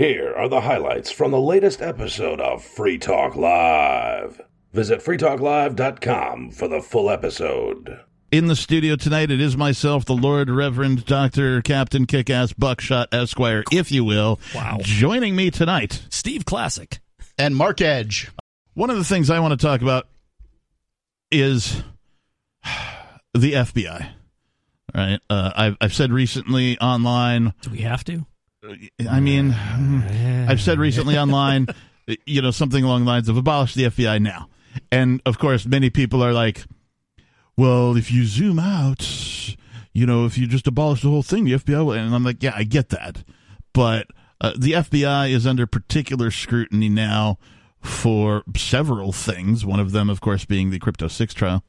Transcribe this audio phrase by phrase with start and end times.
[0.00, 4.40] Here are the highlights from the latest episode of Free Talk Live.
[4.72, 8.00] Visit freetalklive.com for the full episode.
[8.32, 11.60] In the studio tonight, it is myself, the Lord Reverend Dr.
[11.60, 14.40] Captain Kickass Buckshot Esquire, if you will.
[14.54, 14.78] Wow.
[14.80, 16.98] Joining me tonight, Steve Classic.
[17.36, 18.30] and Mark Edge.
[18.72, 20.08] one of the things I want to talk about
[21.30, 21.82] is
[23.34, 24.00] the FBI.
[24.02, 24.10] All
[24.94, 25.20] right.
[25.28, 28.24] Uh, I've, I've said recently online, Do we have to?
[29.08, 31.66] I mean, I've said recently online,
[32.26, 34.48] you know, something along the lines of abolish the FBI now.
[34.92, 36.64] And of course, many people are like,
[37.56, 39.56] well, if you zoom out,
[39.92, 41.92] you know, if you just abolish the whole thing, the FBI will.
[41.92, 43.24] And I'm like, yeah, I get that.
[43.72, 44.08] But
[44.40, 47.38] uh, the FBI is under particular scrutiny now
[47.80, 49.64] for several things.
[49.64, 51.64] One of them, of course, being the Crypto 6 trial.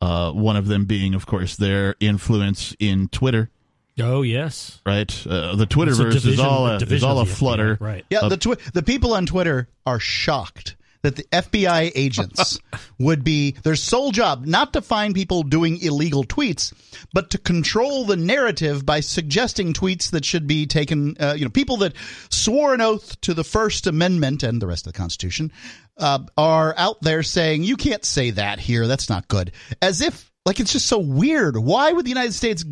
[0.00, 3.50] Uh, one of them being, of course, their influence in Twitter,
[3.98, 4.80] Oh yes.
[4.84, 5.10] right?
[5.26, 7.38] Uh, the It's a Twitterverse is all a a, is all a of the FBI,
[7.38, 7.78] flutter.
[7.80, 8.04] right?
[8.10, 12.58] Yeah, Uh, the twi- the people on Twitter are shocked that the FBI agents
[12.98, 16.72] would be their sole job not to find people doing illegal tweets,
[17.12, 21.14] but to control the narrative by suggesting tweets that should be taken.
[21.20, 21.92] Uh, you know, people that
[22.30, 25.52] swore an oath to the First Amendment and the rest of the Constitution
[25.98, 28.86] uh, are out there saying you can't say that here.
[28.86, 29.52] That's not good.
[29.82, 31.56] As if like it's just so weird.
[31.56, 32.64] Why would the United States?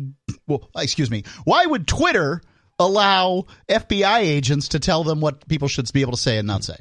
[0.47, 1.23] Well, excuse me.
[1.45, 2.41] Why would Twitter?
[2.79, 6.63] allow FBI agents to tell them what people should be able to say and not
[6.63, 6.77] say.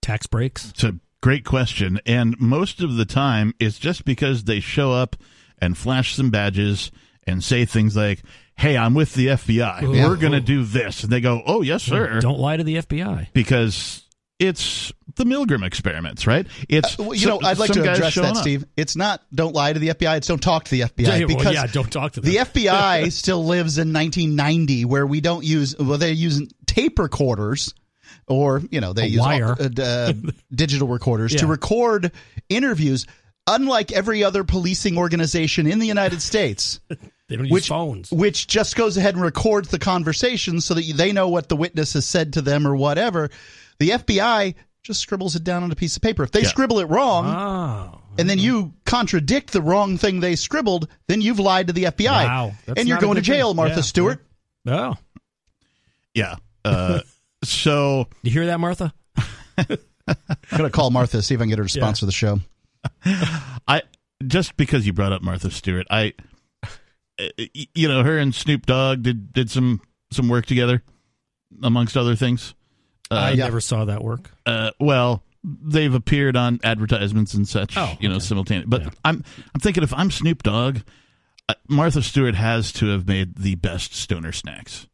[0.00, 0.70] Tax breaks.
[0.70, 2.00] It's a great question.
[2.06, 5.16] And most of the time, it's just because they show up
[5.58, 6.90] and flash some badges
[7.24, 8.22] and say things like,
[8.56, 9.94] hey, I'm with the FBI.
[9.94, 10.08] Yeah.
[10.08, 11.04] We're going to do this.
[11.04, 12.20] And they go, oh, yes, sir.
[12.20, 13.28] Don't lie to the FBI.
[13.32, 14.01] Because
[14.42, 16.46] it's the Milgram experiments, right?
[16.68, 18.42] It's Uh, Well, you some- know, I'd like to address showing that, up.
[18.42, 18.64] Steve.
[18.76, 20.16] It's not don't lie to the FBI.
[20.16, 22.30] It's don't talk to the FBI Yeah, well, because yeah, don't talk to them.
[22.30, 27.74] the FBI still lives in 1990, where we don't use well, they use tape recorders.
[28.28, 29.56] Or you know they A use wire.
[29.58, 30.12] uh, uh,
[30.54, 32.12] digital recorders to record
[32.48, 33.06] interviews.
[33.48, 36.78] Unlike every other policing organization in the United States,
[37.28, 38.12] They don't use which phones.
[38.12, 41.94] which just goes ahead and records the conversation so that they know what the witness
[41.94, 43.30] has said to them or whatever.
[43.82, 44.54] The FBI
[44.84, 46.22] just scribbles it down on a piece of paper.
[46.22, 46.48] If they Yeah.
[46.48, 48.00] scribble it wrong, Oh.
[48.16, 52.24] and then you contradict the wrong thing they scribbled, then you've lied to the FBI.
[52.26, 52.54] Wow.
[52.66, 53.34] That's and you're going to good thing.
[53.38, 53.80] jail, Martha Yeah.
[53.82, 54.24] Stewart.
[54.68, 54.94] Oh.
[56.14, 56.36] Yeah.
[56.64, 57.00] Uh,
[57.44, 58.92] so You hear that, Martha?
[59.58, 61.82] I'm going to call Martha, see if I can get her to Yeah.
[61.82, 62.40] sponsor the show.
[63.66, 63.82] I
[64.24, 66.12] just because you brought up Martha Stewart, I,
[67.18, 67.24] uh,
[67.74, 69.80] you know, her and Snoop Dogg did did some
[70.12, 70.82] some work together,
[71.62, 72.54] amongst other things.
[73.14, 73.44] I yeah.
[73.44, 74.30] never saw that work.
[74.46, 78.24] Uh, well, they've appeared on advertisements and such, Oh, you know, okay.
[78.24, 78.68] simultaneously.
[78.70, 78.90] But Yeah.
[79.04, 79.24] I'm
[79.54, 80.78] I'm thinking if I'm Snoop Dogg,
[81.48, 84.86] uh, Martha Stewart has to have made the best stoner snacks.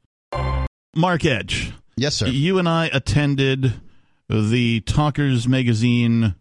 [0.96, 2.26] Mark Edge, Yes, sir.
[2.28, 3.74] you and I attended
[4.28, 6.34] the Talkers Magazine.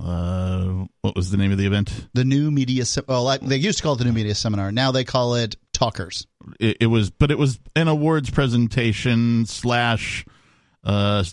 [0.00, 2.08] Uh, what was the name of the event?
[2.14, 4.72] The new media, se- well, they used to call it the new media seminar.
[4.72, 6.26] Now they call it Talkers.
[6.58, 10.24] It, it was, but it was an awards presentation slash,
[10.84, 11.24] uh,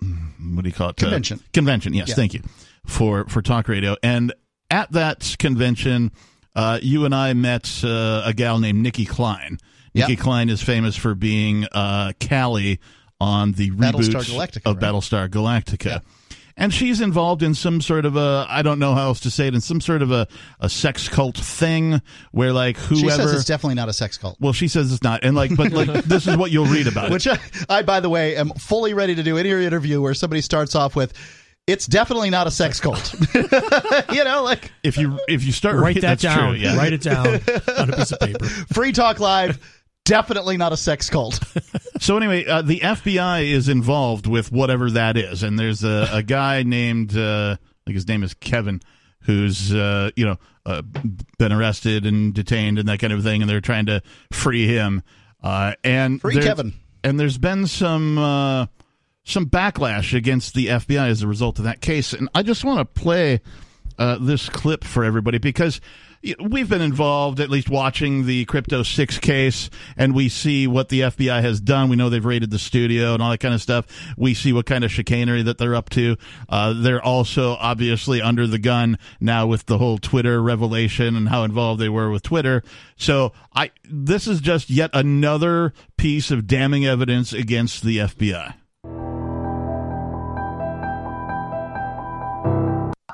[0.00, 1.02] what do you call it?
[1.02, 1.40] Uh, Convention.
[1.52, 1.94] convention.
[1.94, 2.14] Yes, Yeah.
[2.14, 2.42] thank you
[2.86, 3.96] for for talk radio.
[4.02, 4.32] And
[4.70, 6.10] at that convention,
[6.54, 9.58] uh, you and I met uh, a gal named Nicki Clyne.
[9.94, 12.80] Nicki Clyne is famous for being uh, Cally
[13.20, 14.92] on the reboot Battlestar Galactica, of right?
[14.92, 16.02] Battlestar Galactica.
[16.56, 19.48] And she's involved in some sort of a I don't know how else to say
[19.48, 20.28] it in some sort of a,
[20.60, 22.00] a sex cult thing
[22.30, 24.36] where like whoever She says it's definitely not a sex cult.
[24.40, 27.06] well she says it's not and like but like this is what you'll read about
[27.06, 27.12] it.
[27.12, 27.38] Which I,
[27.68, 30.94] I, by the way, am fully ready to do any interview where somebody starts off
[30.94, 31.12] with,
[31.66, 33.14] "It's definitely not a sex cult."
[34.12, 36.50] you know, like if you if you start Write that that's down.
[36.50, 36.76] true, yeah.
[36.76, 38.44] Write it down on a piece of paper.
[38.72, 39.58] Free Talk Live,
[40.04, 41.40] definitely not a sex cult.
[42.00, 46.22] So anyway, uh, the FBI is involved with whatever that is, and there's a, a
[46.22, 47.56] guy named uh,
[47.86, 48.80] like his name is Kevin,
[49.20, 50.82] who's uh, you know uh,
[51.38, 55.02] been arrested and detained and that kind of thing, and they're trying to free him.
[55.42, 56.74] Uh, and Free Kevin.
[57.02, 58.66] And there's been some uh,
[59.22, 62.80] some backlash against the FBI as a result of that case, and I just want
[62.80, 63.40] to play
[63.98, 65.80] uh, this clip for everybody because
[66.40, 71.00] we've been involved, at least watching the Crypto 6 case, and we see what the
[71.00, 71.88] FBI has done.
[71.88, 73.86] We know they've raided the studio and all that kind of stuff.
[74.16, 76.16] We see what kind of chicanery that they're up to.
[76.48, 81.44] Uh, they're also obviously under the gun now with the whole Twitter revelation and how
[81.44, 82.62] involved they were with Twitter.
[82.96, 88.54] So I this is just yet another piece of damning evidence against the FBI.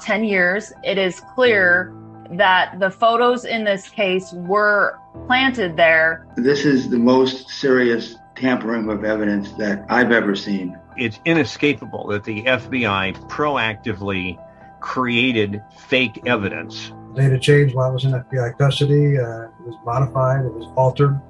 [0.01, 1.95] 10 years, it is clear
[2.33, 6.27] that the photos in this case were planted there.
[6.37, 10.79] This is the most serious tampering with evidence that I've ever seen.
[10.97, 14.39] It's inescapable that the FBI proactively
[14.81, 16.93] created fake evidence.
[17.15, 19.19] Data changed while I was in FBI custody.
[19.19, 21.21] Uh, it was modified, it was altered.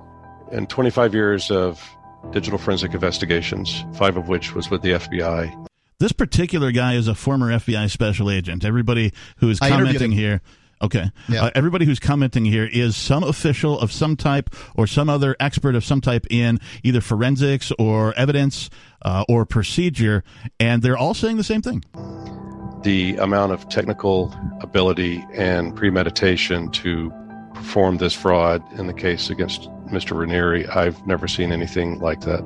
[0.52, 1.82] And 25 years of
[2.30, 5.66] digital forensic investigations, five of which was with the FBI.
[5.98, 8.64] This particular guy is a former FBI special agent.
[8.64, 10.18] Everybody who is I interviewed commenting him.
[10.18, 10.40] here.
[10.82, 11.10] Okay.
[11.28, 11.44] Yeah.
[11.44, 15.74] Uh, everybody who's commenting here is some official of some type or some other expert
[15.74, 18.70] of some type in either forensics or evidence
[19.02, 20.24] uh, or procedure,
[20.58, 21.84] and they're all saying the same thing.
[22.82, 27.12] The amount of technical ability and premeditation to
[27.54, 30.16] perform this fraud in the case against Mr.
[30.16, 32.40] Raniere, I've never seen anything like that.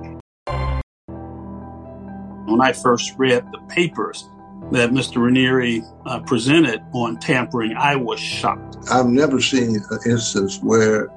[2.46, 4.28] When I first read the papers
[4.72, 5.16] that Mr.
[5.16, 8.76] Raniere uh, presented on tampering, I was shocked.
[8.90, 11.08] I've never seen an instance where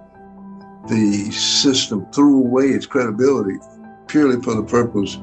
[0.87, 3.57] the system threw away its credibility
[4.07, 5.17] purely for the purpose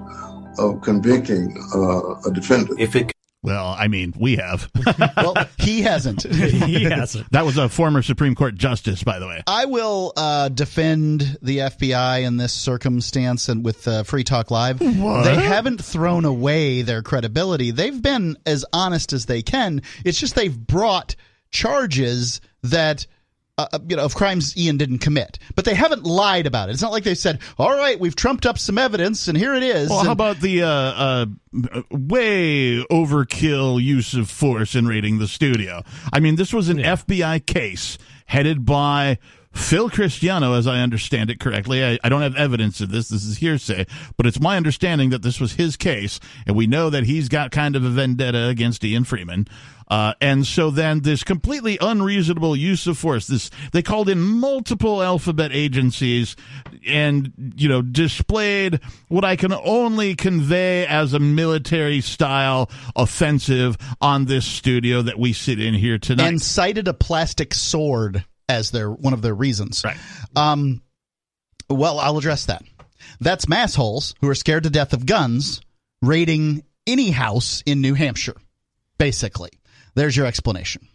[0.58, 2.80] of convicting uh, a defendant.
[2.80, 3.13] If it
[3.44, 4.70] Well, I mean, we have.
[5.18, 6.22] well, he hasn't.
[6.32, 7.30] he hasn't.
[7.30, 9.42] that was a former Supreme Court justice, by the way.
[9.46, 14.80] I will uh, defend the FBI in this circumstance and with uh, Free Talk Live.
[14.80, 15.24] What?
[15.24, 17.70] They haven't thrown away their credibility.
[17.70, 19.82] They've been as honest as they can.
[20.06, 21.14] It's just they've brought
[21.50, 23.06] charges that.
[23.56, 26.72] Uh, you know, of crimes Ian didn't commit, but they haven't lied about it.
[26.72, 29.62] It's not like they said, "All right, we've trumped up some evidence, and here it
[29.62, 31.26] is." Well, And- how about the uh, uh,
[31.92, 35.84] way overkill use of force in raiding the studio?
[36.12, 37.96] I mean, this was an FBI case
[38.26, 39.18] headed by
[39.54, 41.84] Phil Cristiano, as I understand it correctly.
[41.84, 43.08] I, I don't have evidence of this.
[43.08, 43.86] This is hearsay,
[44.16, 47.50] but it's my understanding that this was his case, and we know that he's got
[47.50, 49.46] kind of a vendetta against Ian Freeman.
[49.86, 55.02] Uh, and so then this completely unreasonable use of force, this they called in multiple
[55.02, 56.36] alphabet agencies
[56.86, 64.24] and, you know, displayed what I can only convey as a military style offensive on
[64.24, 66.28] this studio that we sit in here tonight.
[66.28, 69.82] and cited a plastic sword as their one of their reasons.
[69.84, 69.96] Right.
[70.36, 70.82] Um,
[71.68, 72.62] well, I'll address that.
[73.20, 75.60] That's massholes who are scared to death of guns
[76.02, 78.36] raiding any house in New Hampshire.
[78.98, 79.50] Basically,
[79.94, 80.86] there's your explanation.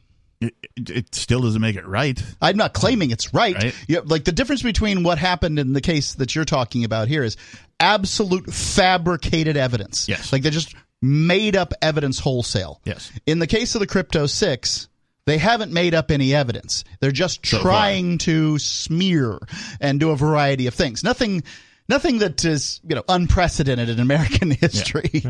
[0.42, 2.22] it, it- still doesn't make it right.
[2.42, 3.56] I'm not claiming it's right.
[3.56, 3.76] Right.
[3.88, 7.24] You- like the difference between what happened in the case that you're talking about here
[7.24, 7.36] is
[7.80, 10.08] absolute fabricated evidence.
[10.08, 10.32] Yes.
[10.32, 12.80] Like they just made up evidence wholesale.
[12.86, 13.12] Yes.
[13.26, 14.88] In the case of the Crypto 6,
[15.26, 16.84] they haven't made up any evidence.
[17.00, 17.72] They're just So far.
[17.72, 19.38] trying to smear
[19.80, 21.04] and do a variety of things.
[21.04, 21.44] Nothing
[21.88, 25.24] nothing that is, you know, unprecedented in American history.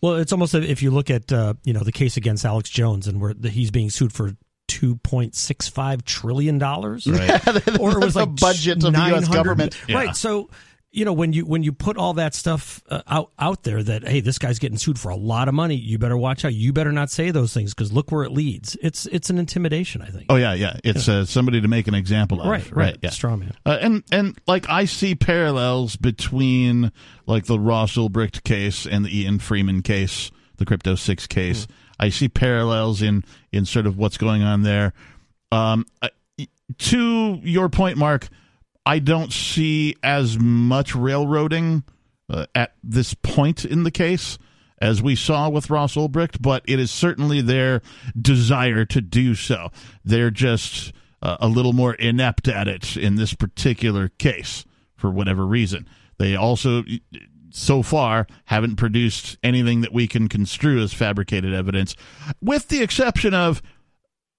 [0.00, 3.06] Well, it's almost if you look at uh, you know the case against Alex Jones
[3.08, 4.32] and where the, he's being sued for
[4.68, 7.30] two point six five trillion dollars, Right.
[7.80, 9.78] or it was The like budget of the US government.
[9.88, 9.96] Yeah.
[9.96, 10.16] right?
[10.16, 10.50] So
[10.94, 14.06] you know when you when you put all that stuff uh, out out there that
[14.06, 16.54] hey this guy's getting sued for a lot of money, you better watch out.
[16.54, 18.76] You better not say those things because look where it leads.
[18.82, 20.26] It's it's an intimidation, I think.
[20.30, 20.78] Oh yeah, yeah.
[20.84, 22.46] It's uh, somebody to make an example of.
[22.48, 23.10] right, right, Yeah.
[23.10, 23.54] straw man.
[23.66, 26.92] Uh, and and like I see parallels between
[27.26, 31.66] like the Ross Ulbricht case and the Ian Freeman case, the Crypto Six case.
[31.98, 34.92] I see parallels in in sort of what's going on there.
[35.52, 35.86] Um,
[36.78, 38.28] to your point, Mark,
[38.86, 41.84] I don't see as much railroading
[42.28, 44.38] uh, at this point in the case
[44.78, 47.80] as we saw with Ross Ulbricht, but it is certainly their
[48.20, 49.70] desire to do so.
[50.04, 54.64] They're just uh, a little more inept at it in this particular case
[54.94, 55.88] for whatever reason.
[56.18, 56.84] They also,
[57.50, 61.96] so far, haven't produced anything that we can construe as fabricated evidence,
[62.42, 63.62] with the exception of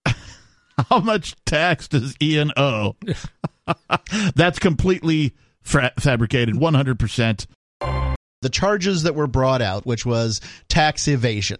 [0.90, 2.96] how much tax does Ian owe?
[4.36, 7.48] That's completely fra- fabricated, 100%.
[8.42, 11.58] the charges that were brought out, which was tax evasion,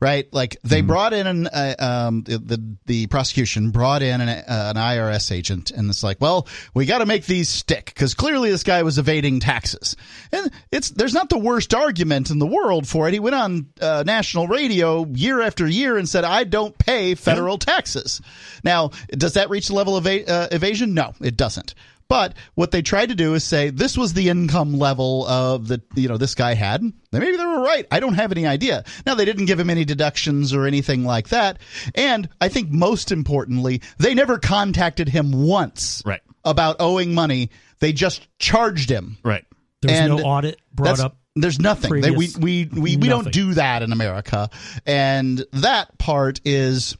[0.00, 0.32] right?
[0.32, 4.44] Like they brought in an uh, um, the, the the prosecution brought in an, uh,
[4.48, 8.50] an IRS agent, and it's like, well, we got to make these stick because clearly
[8.50, 9.96] this guy was evading taxes,
[10.32, 13.14] and it's there's not the worst argument in the world for it.
[13.14, 17.58] He went on uh, national radio year after year and said, I don't pay federal
[17.58, 18.20] taxes.
[18.62, 20.94] Now, does that reach the level of eva- uh, evasion?
[20.94, 21.74] No, it doesn't.
[22.08, 25.82] But what they tried to do is say this was the income level of the
[25.94, 26.82] you know this guy had.
[27.12, 27.86] Maybe they were right.
[27.90, 28.84] I don't have any idea.
[29.04, 31.58] Now they didn't give him any deductions or anything like that.
[31.94, 36.22] And I think most importantly, they never contacted him once Right.
[36.44, 37.50] about owing money.
[37.80, 39.18] They just charged him.
[39.22, 39.44] Right.
[39.82, 41.16] There was And no audit brought up.
[41.36, 42.00] There's nothing.
[42.00, 44.50] They, we previous- we we, we don't do that in America,
[44.86, 46.96] and that part is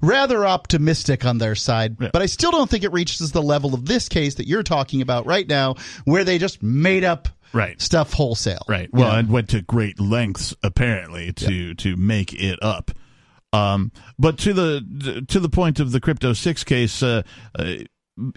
[0.00, 3.86] rather optimistic on their side, but I still don't think it reaches the level of
[3.86, 7.80] this case that you're talking about right now, where they just made up right.
[7.80, 8.64] stuff wholesale.
[8.68, 8.88] Right.
[8.92, 12.90] Well, and went to great lengths apparently to to make it up.
[13.52, 17.22] Um, but to the to the point of the crypto six case, uh,
[17.58, 17.74] uh,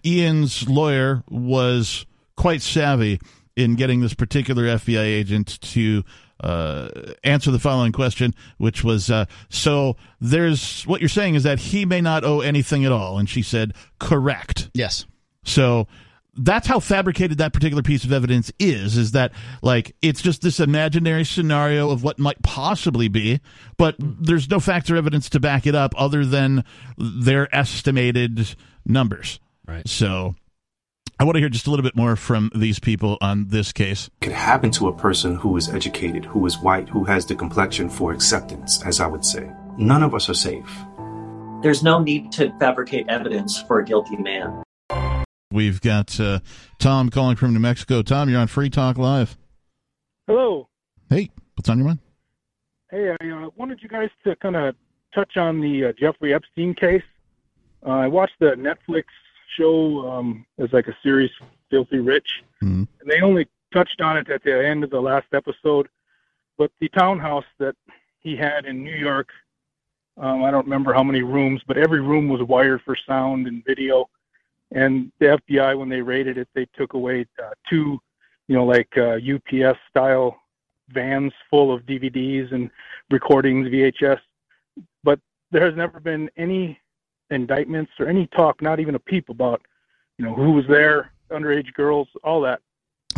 [0.06, 2.06] Ian's lawyer was
[2.36, 3.20] quite savvy
[3.56, 6.04] in getting this particular FBI agent to
[6.42, 6.90] uh,
[7.24, 11.86] answer the following question, which was uh, so there's what you're saying is that he
[11.86, 14.70] may not owe anything at all, and she said correct.
[14.74, 15.06] Yes.
[15.44, 15.88] So
[16.42, 19.32] that's how fabricated that particular piece of evidence is is that
[19.62, 23.42] like it's just this imaginary scenario of what might possibly be
[23.78, 26.64] but there's no facts or evidence to back it up other than
[26.98, 28.56] their estimated
[28.86, 30.36] numbers right so
[31.20, 34.10] i want to hear just a little bit more from these people on this case
[34.22, 37.90] could happen to a person who is educated, who is white, who has the complexion
[37.90, 39.50] for acceptance, as I would say.
[39.78, 40.70] None of us are safe.
[41.62, 44.64] There's no need to fabricate evidence for a guilty man.
[45.52, 46.40] we've got uh,
[46.78, 49.36] tom calling from new mexico tom you're on free talk live
[50.28, 50.68] Hello.
[51.10, 52.00] hey what's on your mind
[52.92, 54.74] Hey, I uh, wanted you guys to kind of
[55.14, 57.04] touch on the uh, Jeffrey Epstein case.
[57.86, 59.04] Uh, I watched the Netflix
[59.58, 61.32] show um, as like a series,
[61.70, 62.88] Filthy Rich, Mhm.
[63.00, 65.88] and they only touched on it at the end of the last episode.
[66.58, 67.76] But the townhouse that
[68.20, 69.30] he had in New York,
[70.18, 73.64] um, I don't remember how many rooms, but every room was wired for sound and
[73.64, 74.10] video.
[74.72, 78.00] And the FBI, when they raided it, they took away uh, two,
[78.48, 80.40] you know, like uh, UPS style
[80.90, 82.70] vans full of DVDs and
[83.10, 84.20] recordings, VHS.
[85.04, 85.20] But
[85.52, 86.80] there has never been any
[87.32, 89.62] indictments or any talk, not even a peep about,
[90.18, 92.60] you know, who was there, underage girls, all that.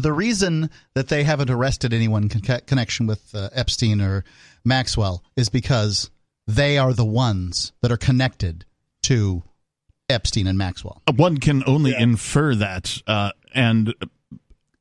[0.02, 4.24] The reason that they haven't arrested anyone in con- connection with uh, Epstein or
[4.64, 6.10] Maxwell is because
[6.48, 8.66] they are the ones that are connected
[9.04, 9.44] to
[10.10, 11.02] Epstein and Maxwell.
[11.16, 14.06] one can only infer that uh, and uh,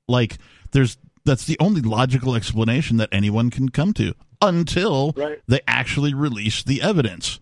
[0.08, 0.38] like
[0.72, 5.38] there's that's the only logical explanation that anyone can come to until Right.
[5.46, 7.38] they actually release the evidence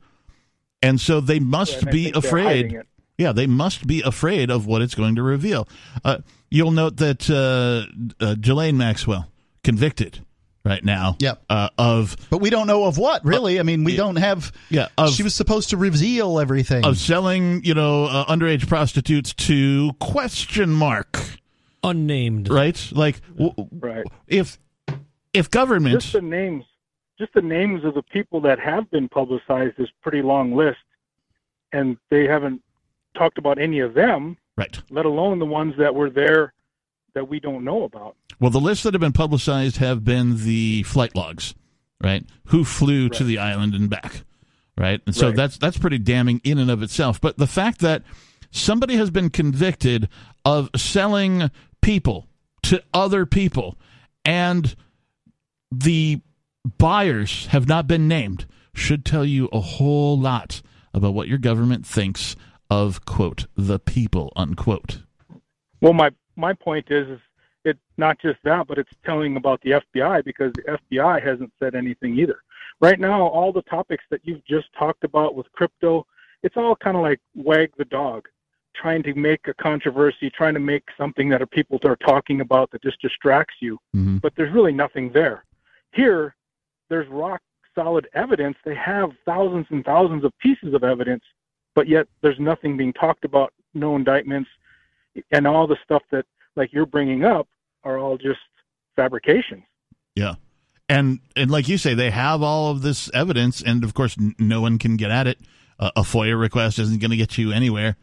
[0.82, 2.87] and so they must Yeah, be think they're hiding afraid
[3.18, 5.68] yeah they must be afraid of what it's going to reveal
[6.04, 6.18] uh,
[6.50, 9.30] you'll note that uh, uh, Ghislaine Maxwell
[9.64, 10.25] convicted
[10.64, 11.42] right now Yep.
[11.50, 13.58] uh, of But we don't know of what, really.
[13.58, 14.52] I mean, we don't have.
[14.70, 16.85] Yeah, of- she was supposed to reveal everything.
[16.85, 21.18] of selling you know uh, underage prostitutes to question mark
[21.85, 24.04] unnamed right like w- Right.
[24.26, 24.58] if
[25.32, 26.64] if government Just the names,
[27.18, 30.78] just the names of the people that have been publicized is pretty long list,
[31.72, 32.62] and they haven't
[33.16, 34.80] talked about any of them, right.
[34.90, 36.52] let alone the ones that were there
[37.14, 38.14] that we don't know about.
[38.38, 41.54] well the lists that have been publicized have been the flight logs
[42.00, 42.25] right?
[42.46, 44.22] Who flew to the island and back
[44.76, 45.00] right?
[45.06, 45.37] And so Right.
[45.37, 47.20] that's that's pretty damning in and of itself.
[47.20, 48.04] But the fact that
[48.52, 50.08] somebody has been convicted
[50.44, 51.50] of selling
[51.82, 52.28] people
[52.62, 53.76] to other people
[54.25, 54.76] and
[55.72, 56.20] the
[56.76, 60.60] buyers have not been named should tell you a whole lot
[60.92, 62.37] about what your government thinks
[62.70, 65.02] of quote the people unquote
[65.80, 67.20] Well, my my point is, is
[67.64, 71.75] it's not just that, but it's telling about the FBI because the FBI hasn't said
[71.75, 72.38] anything either.
[72.80, 76.06] Right now, all the topics that you've just talked about with crypto,
[76.42, 78.28] it's all kind of like wag the dog,
[78.76, 82.82] trying to make a controversy, trying to make something that people are talking about that
[82.82, 83.78] just distracts you.
[83.96, 84.20] Mhm.
[84.20, 85.44] But there's really nothing there.
[85.92, 86.37] Here,
[86.88, 87.40] there's rock
[87.75, 88.57] solid evidence.
[88.64, 91.23] They have thousands and thousands of pieces of evidence,
[91.75, 94.50] but yet there's nothing being talked about, no indictments,
[95.30, 96.25] and all the stuff that
[96.57, 97.49] like you're bringing up
[97.85, 98.40] are all just
[98.97, 99.62] fabrications.
[100.14, 100.35] Yeah.
[100.88, 104.35] And and like you say, they have all of this evidence, and of course, n-
[104.38, 105.38] no one can get at it.
[105.78, 107.97] Uh, a FOIA request isn't going to get you anywhere.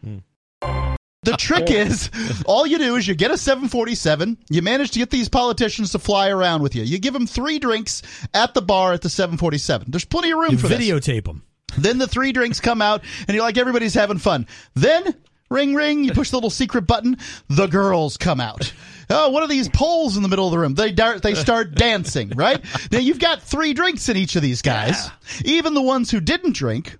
[1.26, 2.10] The trick is,
[2.46, 4.38] all you do is you get a 747.
[4.50, 6.84] You manage to get these politicians to fly around with you.
[6.84, 8.02] You give them three drinks
[8.34, 9.88] at the bar at the 747.
[9.90, 10.80] There's plenty of room You for this.
[10.80, 11.44] videotape them.
[11.78, 14.48] Then the three drinks come out, and you're like, everybody's having fun.
[14.76, 15.14] Then,
[15.50, 17.18] ring, ring, you push the little secret button,
[17.50, 18.72] the girls come out.
[19.10, 20.74] Oh, what are these poles in the middle of the room?
[20.74, 22.64] They dart, they start dancing, right?
[22.92, 25.10] Now you've got three drinks in each of these guys.
[25.44, 26.98] Even the ones who didn't drink,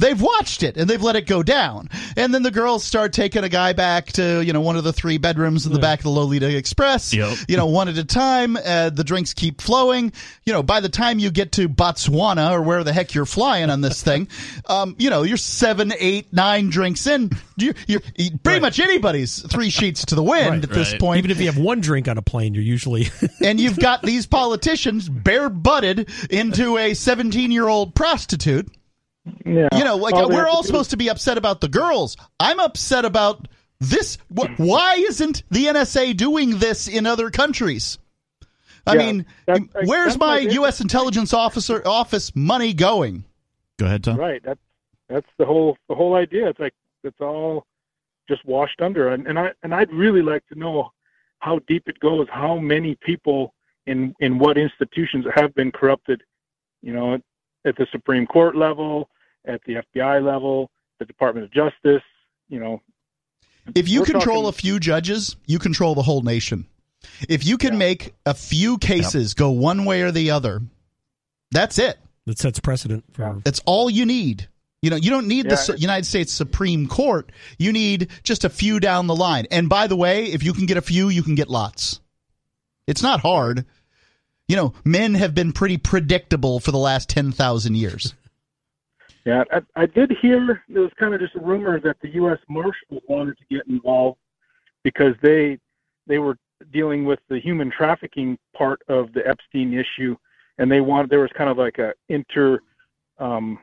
[0.00, 1.88] they've watched it and they've let it go down.
[2.16, 4.92] And then the girls start taking a guy back to, you know, one of the
[4.92, 7.14] three bedrooms in the back of the Lolita Express.
[7.14, 7.38] Yep.
[7.48, 8.56] You know, one at a time.
[8.56, 10.12] Uh, the drinks keep flowing.
[10.44, 13.70] You know, by the time you get to Botswana or where the heck you're flying
[13.70, 14.28] on this thing,
[14.66, 17.30] um, you know, you're seven, eight, nine drinks in.
[17.56, 18.00] You're, you're
[18.42, 21.00] pretty much anybody's three sheets to the wind at this Right.
[21.00, 21.18] point.
[21.18, 23.08] Even if you have one drink on a plane, you're usually
[23.42, 28.68] and you've got these politicians bare butted into a 17 year old prostitute
[29.44, 29.68] Yeah.
[29.76, 31.68] You know, like All we're have to all do supposed to be upset about the
[31.68, 32.16] girls.
[32.38, 33.48] I'm upset about
[33.80, 34.18] this.
[34.28, 37.98] Wh- Why isn't the NSA doing this in other countries?
[38.86, 40.80] I Yeah, mean, that- where's that's my my U.S.
[40.80, 43.24] intelligence officer office money going?
[43.78, 44.16] Go ahead, Tom.
[44.18, 44.42] Right.
[44.44, 44.60] That's
[45.08, 46.48] that's the whole the whole idea.
[46.48, 47.66] It's like it's all
[48.28, 50.92] just washed under, and, and I and I'd really like to know
[51.38, 52.26] how deep it goes.
[52.30, 53.54] How many people
[53.86, 56.22] in in what institutions have been corrupted?
[56.82, 57.18] You know,
[57.64, 59.08] at the Supreme Court level,
[59.46, 62.02] at the FBI level, the Department of Justice.
[62.48, 62.82] You know,
[63.74, 66.66] If you control talking- a few judges, you control the whole nation.
[67.28, 70.62] If you can make a few cases go one way or the other,
[71.50, 71.98] that's it.
[72.26, 73.40] That sets precedent for.
[73.44, 74.48] That's all you need.
[74.80, 75.56] You know, you don't need the Yeah.
[75.56, 77.30] Su- United States Supreme Court.
[77.58, 79.46] You need just a few down the line.
[79.50, 82.00] And by the way, if you can get a few, you can get lots.
[82.86, 83.64] It's not hard.
[84.48, 88.14] You know, men have been pretty predictable for the last 10,000 years.
[89.24, 92.38] Yeah, I, I did hear there was kind of just a rumor that the U.S.
[92.48, 94.18] Marshals wanted to get involved
[94.82, 95.58] because they
[96.06, 96.36] they were
[96.72, 100.14] dealing with the human trafficking part of the Epstein issue,
[100.58, 102.60] and they wanted there was kind of like a inter,
[103.18, 103.58] um,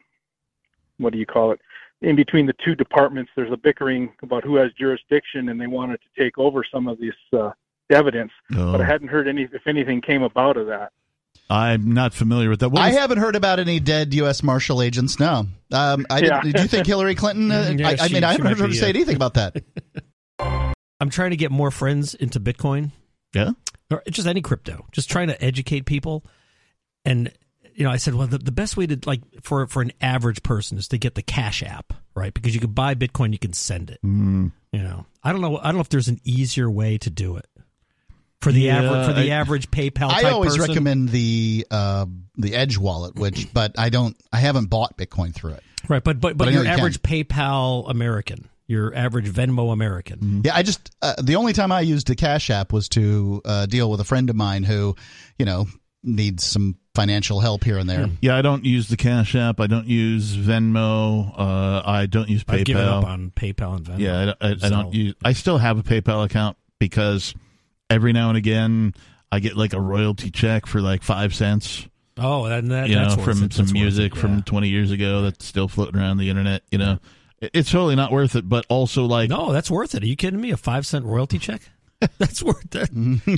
[0.97, 1.61] what do you call it?
[2.01, 5.99] In between the two departments, there's a bickering about who has jurisdiction, and they wanted
[6.01, 7.51] to take over some of this uh,
[7.91, 8.31] evidence.
[8.55, 8.71] Oh.
[8.71, 10.91] But I hadn't heard any if anything came about of that.
[11.51, 12.69] I'm not familiar with that.
[12.69, 14.41] What I was- haven't heard about any dead U.S.
[14.41, 15.19] Marshal agents.
[15.19, 15.47] No.
[15.71, 16.41] Um, I Yeah.
[16.41, 17.51] did, did you think Hillary Clinton?
[17.51, 19.57] Uh, Yeah, I, I she- mean, I haven't heard her say anything about that.
[20.39, 22.91] I'm trying to get more friends into Bitcoin.
[23.33, 23.51] Yeah.
[23.89, 24.85] Or just any crypto.
[24.91, 26.25] Just trying to educate people.
[27.05, 27.31] And
[27.73, 30.43] you know, I said, well, the, the best way to like for for an average
[30.43, 32.33] person is to get the Cash app, right?
[32.33, 33.99] Because you can buy Bitcoin, you can send it.
[34.05, 34.51] Mm.
[34.71, 35.57] You know, I don't know.
[35.57, 37.45] I don't know if there's an easier way to do it
[38.41, 40.09] for the Yeah, average for the I- average PayPal.
[40.11, 40.69] I always person.
[40.71, 42.05] recommend the uh,
[42.37, 44.15] the Edge wallet, which, but I don't.
[44.33, 45.63] I haven't bought Bitcoin through it.
[45.87, 46.79] right, but but but, But your you can.
[46.79, 50.41] average PayPal American, your average Venmo American.
[50.43, 53.65] Yeah, I just uh, the only time I used the Cash App was to uh,
[53.67, 54.95] deal with a friend of mine who,
[55.37, 55.67] you know,
[56.03, 58.09] needs some financial help here and there.
[58.21, 59.59] Yeah, I don't use the Cash App.
[59.61, 61.31] I don't use Venmo.
[61.37, 62.59] Uh, I don't use PayPal.
[62.59, 63.99] I've given up on PayPal and Venmo.
[63.99, 65.15] Yeah, I, don't- I, I don't use.
[65.23, 67.33] I still have a PayPal account because
[67.91, 68.93] every now and again
[69.31, 71.87] I get like a royalty check for like five cents.
[72.17, 73.53] Oh, and that, you know, from it.
[73.53, 76.61] some That's music it, from 20 years ago that's still floating around the internet.
[76.69, 76.99] You know,
[77.39, 78.47] it's totally not worth it.
[78.47, 80.03] But also, like, No, that's worth it.
[80.03, 80.51] Are you kidding me?
[80.51, 81.61] A five cent royalty check?
[82.17, 82.89] That's worth it.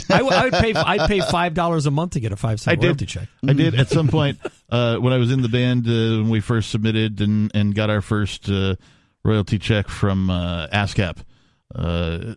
[0.09, 0.73] I, would- I would pay.
[0.73, 2.87] I'd pay five dollars a month to get a five cent did.
[2.87, 3.27] royalty check.
[3.45, 4.39] I did at some point
[4.69, 5.91] uh, when I was in the band uh,
[6.23, 8.75] when we first submitted and and got our first uh,
[9.25, 11.17] royalty check from uh, ASCAP.
[11.75, 12.35] Uh,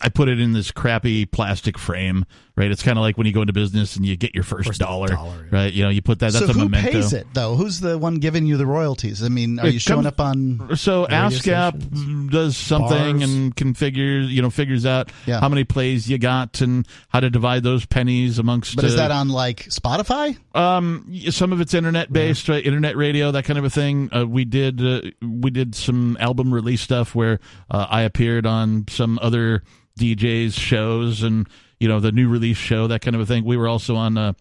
[0.00, 2.24] I put it in this crappy plastic frame,
[2.56, 2.70] right?
[2.70, 4.80] It's kind of like when you go into business and you get your first, First
[4.80, 5.72] dollar, dollar, right?
[5.72, 6.32] You know, you put that.
[6.32, 6.92] That's so a who memento.
[6.92, 7.54] pays it though?
[7.56, 9.22] Who's the one giving you the royalties?
[9.22, 10.76] I mean, are It you showing comes- up on?
[10.76, 12.30] So radio ASCAP stations?
[12.32, 13.30] does something Bars?
[13.32, 15.40] and configures, you know, figures out Yeah.
[15.40, 18.76] how many plays you got and how to divide those pennies amongst.
[18.76, 20.36] But is uh, that on like Spotify?
[20.54, 22.64] Um, some of it's internet based, right?
[22.64, 24.10] Internet radio, that kind of a thing.
[24.14, 28.84] Uh, we did uh, we did some album release stuff where uh, I appeared on
[28.88, 29.62] some other
[29.98, 31.46] DJs shows and
[31.82, 33.44] you know the new release show, that kind of a thing.
[33.44, 34.16] We were also on.
[34.16, 34.32] Uh,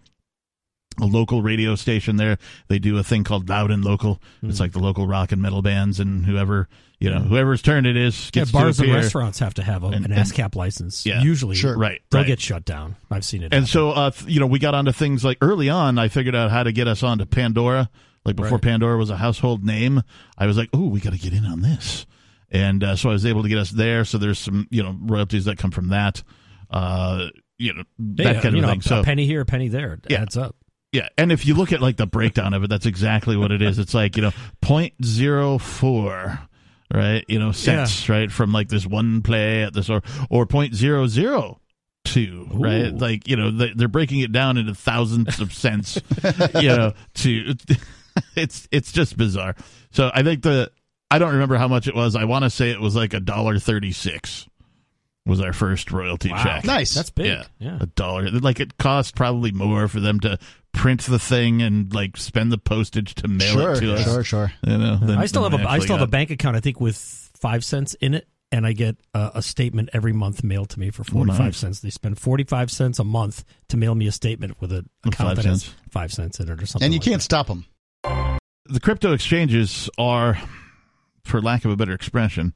[1.00, 2.38] a local radio station there.
[2.68, 4.22] They do a thing called Loud and Local.
[4.44, 4.64] It's Hmm.
[4.64, 6.68] like the local rock and metal bands, and whoever
[7.00, 10.06] you know, whoever's turn it is Yeah, bars and restaurants have to have a, And-
[10.06, 11.04] an and- ASCAP license.
[11.06, 11.76] Yeah, usually, sure.
[11.78, 12.28] Right, They'll right.
[12.28, 12.98] get shut down.
[13.10, 13.54] I've seen it.
[13.54, 15.98] And so, uh, you know, we got onto things like early on.
[15.98, 17.90] I figured out how to get us onto Pandora.
[18.26, 18.62] Like before Right.
[18.62, 20.04] Pandora was a household name,
[20.38, 22.06] I was like, "Oh, we got to get in on this,"
[22.52, 24.04] and uh, so I was able to get us there.
[24.06, 26.22] So there's some, you know, royalties that come from that.
[26.72, 28.82] Uh, you know, that Yeah, kind of know, thing.
[28.82, 29.94] So a penny here, a penny there.
[29.94, 30.22] It Yeah.
[30.22, 30.56] adds up.
[30.92, 33.62] yeah, and if you look at like the breakdown of it, that's exactly what it
[33.62, 33.78] is.
[33.80, 34.32] It's like you know,
[34.62, 36.40] point zero four,
[36.94, 37.24] right?
[37.28, 41.08] You know, cents, right, from like this one play at this or or point zero
[41.08, 41.60] zero
[42.04, 42.92] two, right?
[42.94, 46.00] Like you know, they, they're breaking it down into thousands of cents,
[46.56, 47.54] you know, to
[48.36, 49.56] it's it's just bizarre.
[49.92, 50.72] So I think the
[51.12, 52.16] I don't remember how much it was.
[52.16, 54.48] I want to say it was like a dollar thirty six.
[55.26, 56.44] Was our first royalty Wow.
[56.44, 56.66] check?
[56.66, 56.96] Nice.
[56.96, 57.28] That's big.
[57.28, 57.78] Yeah, Yeah.
[57.80, 58.30] a dollar.
[58.32, 60.40] Like it cost probably more for them to
[60.74, 64.04] print the thing and like spend the postage to mail Sure, it to us.
[64.04, 64.54] sure, sure.
[64.66, 66.56] You know, than- I still have a I actually still have a bank account.
[66.56, 66.98] I think with
[67.40, 70.90] five cents in it, and I get a, a statement every month mailed to me
[70.90, 71.58] for forty five nice.
[71.58, 71.80] cents.
[71.82, 75.16] They spend forty five cents a month to mail me a statement with an account
[75.16, 75.76] five that has cents.
[75.92, 76.84] five cents in it or something.
[76.86, 77.24] And you like can't that.
[77.24, 77.66] stop them.
[78.66, 80.38] the crypto exchanges are,
[81.24, 82.54] for lack of a better expression,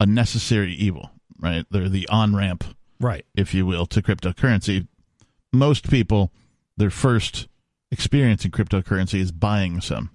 [0.00, 1.10] a necessary evil.
[1.38, 1.66] Right?
[1.70, 2.64] They're the on ramp,
[3.00, 3.24] right?
[3.34, 4.86] if you will, to cryptocurrency.
[5.52, 6.32] Most people,
[6.76, 7.48] their first
[7.90, 10.10] experience in cryptocurrency is buying some.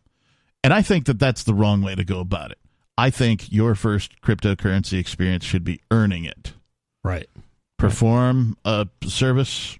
[0.63, 2.58] And I think that that's the wrong way to go about it.
[2.97, 6.53] I think your first cryptocurrency experience should be earning it.
[7.03, 7.29] Right.
[7.77, 9.79] Perform a service,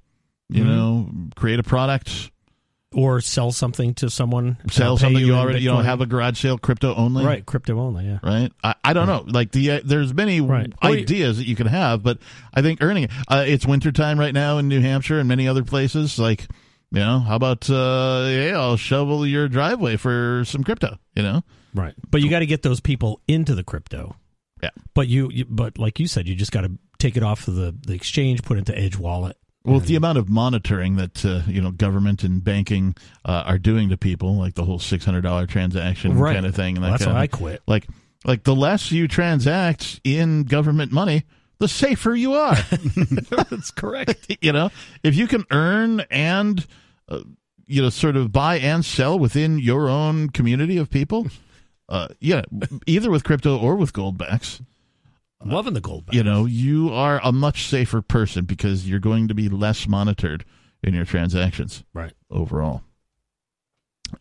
[0.50, 0.68] you Mhm.
[0.68, 2.32] know, create a product,
[2.92, 4.58] Or sell something to someone.
[4.72, 7.24] sell something you in already you don't have a garage sale crypto only.
[7.24, 8.18] Right, crypto only, yeah.
[8.24, 8.52] Right.
[8.64, 9.26] I, I don't know.
[9.28, 12.18] Like the uh, there's many you- ideas that you can have, but
[12.52, 13.12] I think earning it.
[13.28, 16.18] Uh, it's wintertime right now in New Hampshire and many other places.
[16.18, 16.48] Like,
[16.92, 20.98] you know, how about uh, yeah, I'll shovel your driveway for some crypto.
[21.16, 21.44] You know.
[21.76, 21.94] Right.
[22.10, 24.16] But you got to get those people into the crypto.
[24.64, 24.72] Yeah.
[24.94, 27.56] But you, you but like you said, you just got to take it off of
[27.56, 29.38] the, the exchange, put it into Edge Wallet.
[29.66, 32.96] Well, with the amount of monitoring that uh, you know government and banking
[33.26, 36.34] uh, are doing to people, like the whole six hundred dollar transaction Right.
[36.34, 37.62] kind of thing, and that Well, that's kind why of I quit.
[37.68, 37.88] Like,
[38.26, 41.24] like the less you transact in government money,
[41.60, 42.56] the safer you are.
[43.30, 44.38] That's correct.
[44.42, 44.72] you know,
[45.04, 46.66] if you can earn and
[47.10, 47.20] uh,
[47.68, 51.28] you know sort of buy and sell within your own community of people,
[51.90, 52.44] uh, yeah,
[52.88, 54.62] either with crypto or with gold backs.
[55.44, 56.10] Loving the gold.
[56.12, 60.44] You know, you are a much safer person because you're going to be less monitored
[60.84, 61.84] in your transactions.
[61.94, 62.14] Right.
[62.30, 62.84] Overall.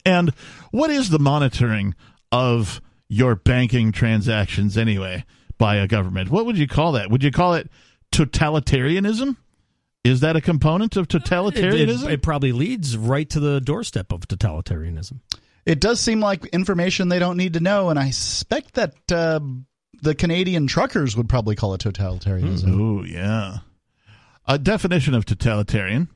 [0.04, 0.30] And
[0.70, 1.94] what is the monitoring
[2.30, 5.24] of your banking transactions anyway
[5.56, 6.30] by a government?
[6.30, 7.10] What would you call that?
[7.10, 7.68] Would you call it
[8.12, 9.36] totalitarianism?
[10.04, 12.10] Is that a component of It, it- totalitarianism?
[12.10, 15.20] it probably leads right to the doorstep of totalitarianism.
[15.66, 19.40] It does seem like information they don't need to know, and I suspect that uh,
[20.02, 22.80] the Canadian truckers would probably call it totalitarianism.
[22.80, 23.58] Oh, yeah.
[24.46, 26.08] A definition of totalitarian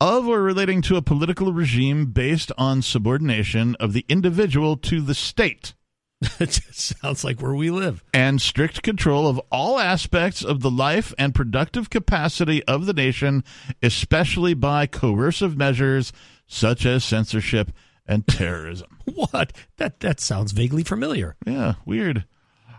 [0.00, 5.14] of or relating to a political regime based on subordination of the individual to the
[5.14, 5.74] state
[6.40, 8.02] it just sounds like where we live.
[8.12, 13.44] and strict control of all aspects of the life and productive capacity of the nation,
[13.82, 16.12] especially by coercive measures
[16.48, 17.70] such as censorship
[18.06, 18.88] and terrorism.
[19.14, 19.52] What?
[19.78, 21.36] That that sounds vaguely familiar.
[21.46, 22.24] Yeah, weird.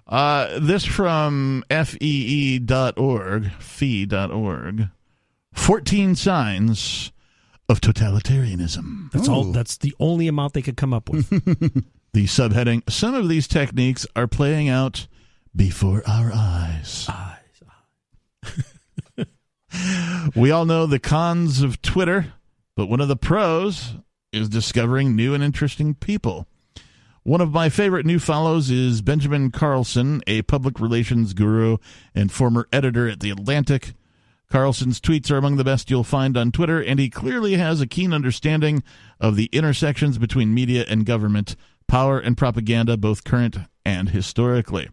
[0.09, 4.89] Uh, this from fee.org, fee.org.
[5.53, 7.11] 14 signs
[7.69, 9.11] of totalitarianism.
[9.11, 9.45] That's all.
[9.51, 11.29] That's the only amount they could come up with.
[12.11, 15.07] The subheading Some of these techniques are playing out
[15.55, 17.07] before our eyes.
[17.07, 17.35] eyes.
[20.35, 22.33] we all know the cons of Twitter,
[22.75, 23.93] but one of the pros
[24.31, 26.47] is discovering new and interesting people.
[27.29, 31.77] One of my favorite new follows is Benjamin Carlson, a public relations guru
[32.15, 33.93] and former editor at The Atlantic.
[34.49, 37.85] Carlson's tweets are among the best you'll find on Twitter, and he clearly has a
[37.85, 38.81] keen understanding
[39.19, 41.55] of the intersections between media and government,
[41.87, 44.89] power and propaganda, both current and historically.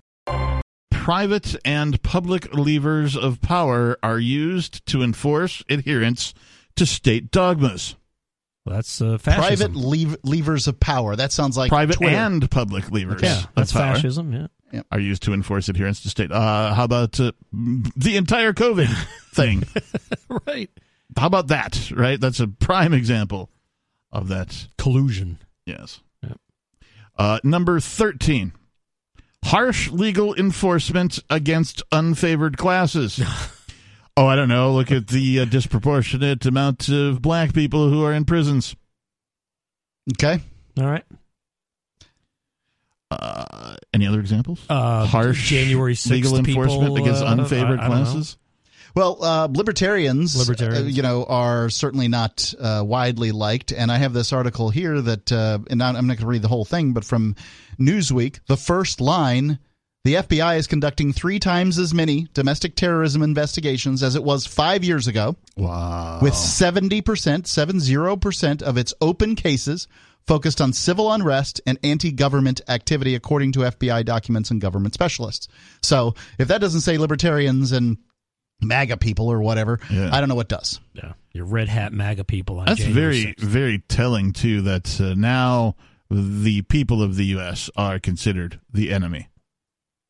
[0.90, 6.34] Private and public levers of power are used to enforce adherence
[6.74, 7.96] to state dogmas.
[8.66, 9.72] Well, that's uh, fascism.
[9.72, 11.14] Private lev- levers of power.
[11.16, 12.16] That sounds like Private Twitter.
[12.16, 14.32] and public levers Yeah, of that's power fascism.
[14.72, 14.82] Yeah.
[14.90, 16.32] are used to enforce adherence to state.
[16.32, 18.88] Uh, how about uh, the entire COVID
[19.34, 19.62] thing?
[20.46, 20.68] right.
[21.16, 21.90] How about that?
[21.94, 23.48] Right, that's a prime example
[24.10, 25.38] of that Collusion.
[25.64, 26.00] Yes.
[27.18, 28.52] Uh, number 13.
[29.44, 33.20] Harsh legal enforcement against unfavored classes.
[34.16, 34.72] oh, I don't know.
[34.72, 38.74] Look at the uh, disproportionate amount of black people who are in prisons.
[40.14, 40.40] Okay.
[40.78, 41.04] All right.
[43.10, 44.64] Uh, any other examples?
[44.68, 48.36] Uh, Harsh January 6th legal enforcement people, against uh, unfavored I- I classes.
[48.94, 50.86] Well, uh, libertarians, Libertarians.
[50.86, 53.70] uh, you know, are certainly not uh, widely liked.
[53.70, 56.48] And I have this article here that, uh, and I'm not going to read the
[56.48, 57.36] whole thing, but from
[57.78, 59.58] Newsweek, the first line.
[60.06, 64.84] The FBI is conducting three times as many domestic terrorism investigations as it was five
[64.84, 65.34] years ago.
[65.56, 66.20] Wow.
[66.22, 69.88] with 70%, 70% of its open cases
[70.24, 75.48] focused on civil unrest and anti government activity, according to FBI documents and government specialists.
[75.82, 77.96] So if that doesn't say libertarians and
[78.62, 80.10] MAGA people or whatever, Yeah.
[80.12, 80.78] I don't know what does.
[80.92, 81.14] Yeah.
[81.32, 82.60] Your red hat MAGA people.
[82.60, 83.40] On That's January very, 6th.
[83.40, 85.74] very telling, too, that uh, now
[86.08, 87.70] the people of the U.S.
[87.76, 89.30] are considered the enemy.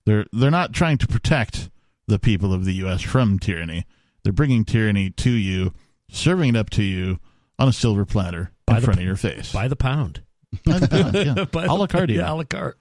[0.06, 1.68] They're they're not trying to protect
[2.08, 3.02] the people of the U.S.
[3.02, 3.84] from tyranny.
[4.22, 5.72] They're bringing tyranny to you,
[6.08, 7.18] serving it up to you
[7.58, 9.52] on a silver platter By in front p- of your face.
[9.52, 10.22] By the pound.
[10.64, 11.44] By the pound, yeah.
[11.52, 12.10] By a la carte.
[12.10, 12.78] Yeah, a la carte.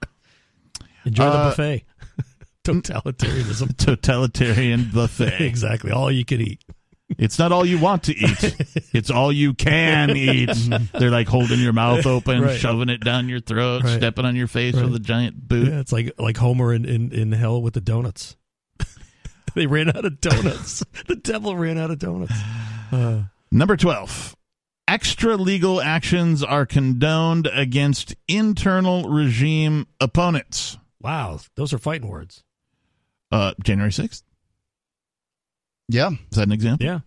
[1.04, 1.84] Enjoy the Uh, buffet.
[2.64, 3.78] Totalitarianism.
[3.78, 5.42] Totalitarian buffet.
[5.42, 5.92] exactly.
[5.92, 6.64] All you can eat.
[7.20, 8.56] It's not all you want to eat.
[8.94, 10.50] It's all you can eat.
[10.94, 12.58] They're like holding your mouth open, Right.
[12.60, 13.98] shoving it down your throat, Right.
[13.98, 14.86] stepping on your face Right.
[14.86, 15.68] with a giant boot.
[15.68, 18.36] Yeah, it's like like Homer in, in, in hell with the donuts.
[19.56, 20.84] they ran out of donuts.
[21.08, 22.34] the devil ran out of donuts.
[22.92, 24.36] Uh, Number 12.
[24.88, 30.78] extra legal actions are condoned against internal regime opponents.
[31.02, 32.44] Wow, those are fighting words.
[33.32, 34.24] Uh, January 6th.
[35.88, 36.12] Yeah.
[36.32, 36.86] Is that an example?
[36.86, 37.00] Yeah.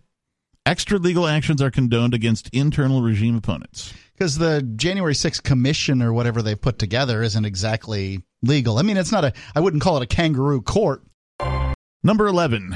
[0.65, 3.93] Extra legal actions are condoned against internal regime opponents.
[4.13, 8.77] Because the January 6th commission or whatever they put together isn't exactly legal.
[8.77, 11.03] I mean, it's not a, I wouldn't call it a kangaroo court.
[12.03, 12.75] Number 11.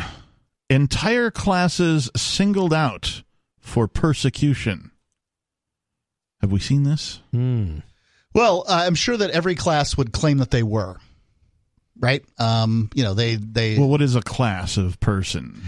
[0.69, 3.23] Entire classes singled out
[3.59, 4.91] for persecution.
[6.41, 7.21] Have we seen this?
[7.31, 7.79] Hmm.
[8.33, 10.97] Well, uh, I'm sure that every class would claim that they were.
[11.99, 12.25] Right?
[12.39, 15.61] Um, you know, they they Well, what is a class of person?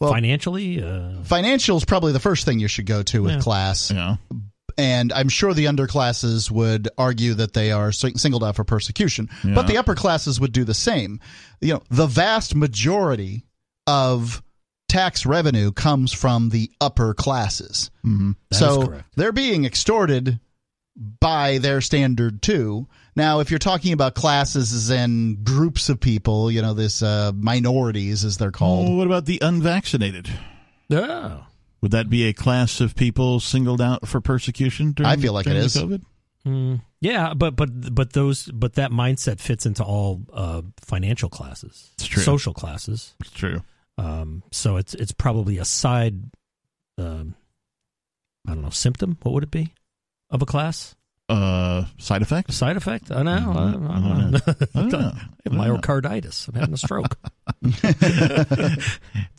[0.00, 3.40] Well- Financially, uh, financial is probably the first thing you should go to with Yeah.
[3.40, 3.90] class.
[3.90, 4.16] Yeah.
[4.76, 9.28] And I'm sure the underclasses would argue that they are sing- singled out for persecution,
[9.42, 9.54] Yeah.
[9.54, 11.18] but the upper classes would do the same.
[11.60, 13.44] You know, the vast majority
[13.88, 14.40] of
[14.88, 17.90] tax revenue comes from the upper classes.
[18.06, 18.32] Mm-hmm.
[18.50, 19.04] That is so correct.
[19.16, 20.38] they're being extorted
[20.98, 22.86] by their standard too.
[23.14, 28.24] Now, if you're talking about classes and groups of people, you know, this uh, minorities
[28.24, 28.88] as they're called.
[28.88, 30.28] Oh, what about the unvaccinated?
[30.90, 31.44] oh.
[31.80, 34.92] Would that be a class of people singled out for persecution?
[34.92, 35.76] During, I feel like it during is.
[35.76, 36.02] COVID?
[36.44, 36.74] Hmm.
[37.00, 42.06] yeah, but but but those but that mindset fits into all uh, financial classes, It's
[42.06, 42.22] true.
[42.22, 43.14] social classes.
[43.20, 43.62] It's true.
[43.96, 46.14] Um, so it's it's probably a side,
[46.96, 47.34] um,
[48.48, 49.18] I don't know, symptom.
[49.22, 49.72] What would it be
[50.30, 50.94] of a class?
[51.28, 52.50] Uh, side effect?
[52.54, 53.10] side effect?
[53.10, 53.30] I know.
[53.30, 54.30] I, I I don't don't know.
[54.30, 54.40] know.
[54.74, 54.98] I don't know.
[54.98, 55.76] I don't know.
[55.76, 56.48] Myocarditis.
[56.48, 57.18] I'm having a stroke.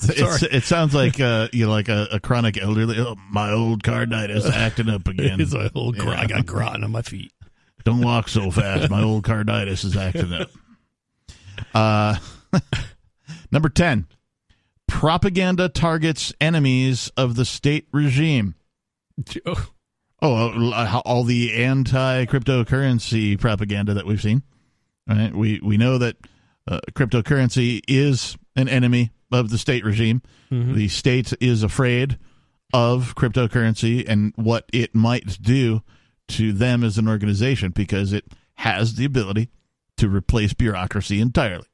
[0.02, 2.98] It's, it sounds like uh, you know, like a, a chronic elderly.
[3.00, 5.42] Oh, my old carditis acting up again.
[5.42, 6.22] It's a whole gr- Yeah.
[6.22, 7.32] I got gratin on my feet.
[7.86, 8.90] Don't walk so fast.
[8.90, 10.50] My old carditis is acting up.
[11.74, 12.16] Uh,
[13.52, 14.08] number 10.
[14.88, 18.56] Propaganda targets enemies of the state regime.
[20.22, 24.44] Oh, uh, all the anti cryptocurrency propaganda that we've seen.
[25.08, 25.34] Right?
[25.34, 26.18] We we know that
[26.68, 30.22] uh, cryptocurrency is an enemy of the state regime.
[30.52, 30.76] Mhm.
[30.76, 32.18] The state is afraid
[32.74, 35.82] of cryptocurrency and what it might do
[36.30, 39.50] to them as an organization because it has the ability
[39.98, 41.66] to replace bureaucracy entirely.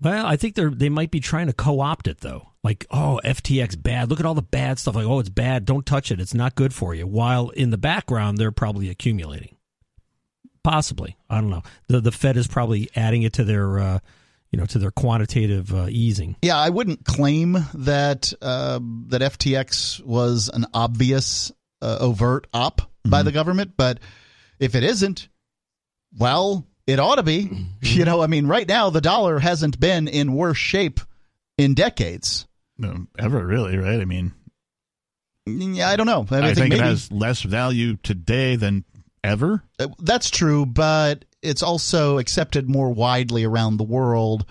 [0.00, 2.48] Well, I think they're they might be trying to co-opt it though.
[2.66, 4.10] Like, oh, FTX bad.
[4.10, 4.96] Look at all the bad stuff.
[4.96, 5.66] Like, oh, it's bad.
[5.66, 6.20] Don't touch it.
[6.20, 7.06] It's not good for you.
[7.06, 9.54] While in the background, they're probably accumulating.
[10.64, 11.62] Possibly, I don't know.
[11.86, 13.98] The the Fed is probably adding it to their, uh,
[14.50, 16.34] you know, to their quantitative uh, easing.
[16.42, 23.22] Yeah, I wouldn't claim that uh, that FTX was an obvious uh, overt op by
[23.22, 24.00] the government, but
[24.58, 25.28] if it isn't,
[26.18, 27.48] well, it ought to be.
[27.82, 30.98] You know, I mean, right now the dollar hasn't been in worse shape
[31.56, 32.48] in decades.
[32.78, 34.00] No, ever really, right?
[34.00, 34.32] I mean,
[35.46, 36.26] Yeah, I don't know.
[36.30, 38.84] I, I, mean, I think, it maybe- has less value today than
[39.24, 39.62] ever.
[39.78, 44.44] Uh, That's true, but it's also accepted more widely around the world.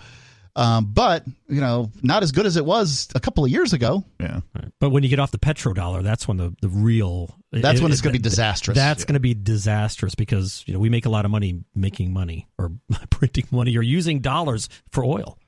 [0.56, 4.04] Um, but you know, not as good as it was a couple of years ago.
[4.18, 4.40] Yeah.
[4.80, 8.00] But when you get off the petrodollar, that's when the, the real That's when it's
[8.00, 8.74] gonna be disastrous.
[8.74, 9.06] That's Yeah.
[9.06, 12.48] going to be disastrous because you know we make a lot of money making money
[12.58, 12.72] or
[13.10, 15.38] printing money or using dollars for oil.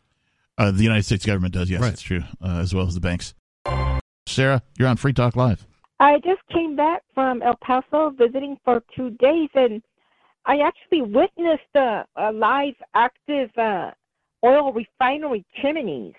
[0.58, 1.92] Uh, the United States government does, yes, Right.
[1.92, 3.32] it's true, uh, as well as the banks.
[4.26, 5.64] Sarah, you're on Free Talk Live.
[6.00, 9.82] I just came back from El Paso visiting for two days, and
[10.46, 13.92] I actually witnessed a, a live active uh,
[14.44, 16.14] oil refinery chimneys.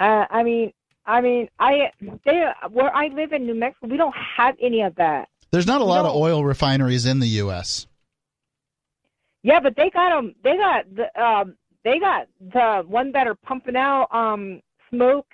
[0.00, 0.72] Uh, I mean,
[1.06, 1.90] I mean, I
[2.24, 5.28] they where I live in New Mexico, we don't have any of that.
[5.50, 7.86] There's not a lot of oil refineries in the U.S.
[9.42, 10.34] Yeah, but they got them.
[10.44, 11.56] They got the um,
[11.88, 15.26] they got the one that are pumping out um smoke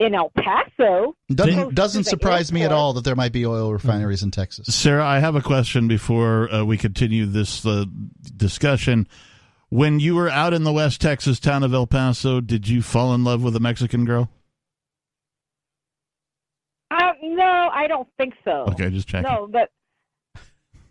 [0.00, 1.14] in El Paso.
[1.28, 4.74] Doesn't doesn't the surprise me at all that there might be oil refineries in Texas.
[4.74, 7.84] Sarah, I have a question before uh, we continue this uh,
[8.36, 9.06] discussion.
[9.68, 13.14] When you were out in the West Texas town of El Paso, did you fall
[13.14, 14.30] in love with a Mexican girl?
[16.90, 18.66] Uh, no, I don't think so.
[18.68, 19.28] Okay, just checking.
[19.30, 19.70] No, but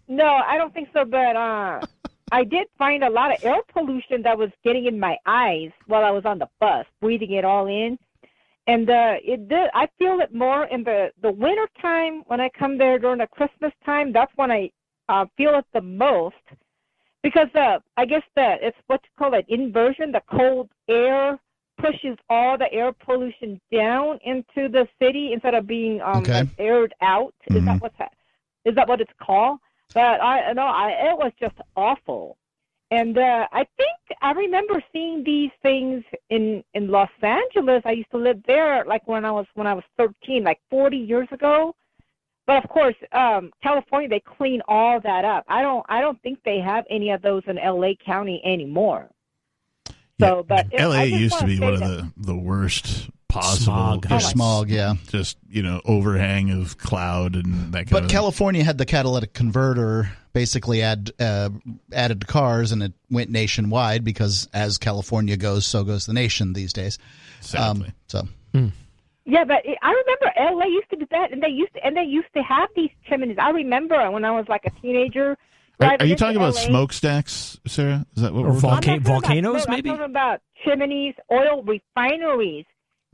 [0.08, 1.06] no, I don't think so.
[1.06, 1.82] But uh,
[2.34, 6.04] I did find a lot of air pollution that was getting in my eyes while
[6.04, 7.98] I was on the bus, breathing it all in.
[8.68, 9.70] And uh, it did.
[9.76, 13.28] I feel it more in the the winter time when I come there during the
[13.28, 14.12] Christmas time.
[14.12, 14.72] That's when I
[15.10, 16.46] uh, feel it the most
[17.22, 20.12] because uh, I guess that it's what you call it inversion.
[20.12, 21.40] The cold air
[21.80, 26.40] pushes all the air pollution down into the city instead of being um, Okay.
[26.40, 27.34] like aired out.
[27.54, 27.66] Is Mhm.
[27.66, 28.14] that what's that?
[28.66, 29.60] Is that what it's called?
[29.94, 32.38] But I no, I it was just awful.
[32.92, 37.82] And uh, I think I remember seeing these things in in Los Angeles.
[37.86, 40.98] I used to live there, like when I was when I was 13, like 40
[40.98, 41.76] years ago.
[42.46, 45.46] But of course, um, California they clean all that up.
[45.48, 47.96] I don't I don't think they have any of those in L.A.
[47.96, 49.10] County anymore.
[50.20, 51.06] So, but it- L.A.
[51.06, 54.08] Used to be one of that- the the worst possible Smog.
[54.08, 54.94] There's smog, yeah.
[55.10, 58.86] just you know overhang of cloud and that kind But of But California had the
[58.86, 61.50] catalytic converter basically add uh,
[61.92, 66.54] added to cars, and it went nationwide because as California goes, so goes the nation
[66.54, 66.98] these days.
[67.58, 68.28] Um, so
[69.26, 72.04] Yeah, but I remember LA used to do that, and they used to, and they
[72.04, 73.38] used to have these chimneys.
[73.40, 75.38] I remember when I was like a teenager.
[75.80, 76.62] Are, are you talking about LA.
[76.62, 78.06] smokestacks, Sarah?
[78.16, 79.90] Is that what Or we're volca- talking I'm volcanoes, about, maybe?
[79.90, 82.66] I'm talking about chimneys, oil refineries,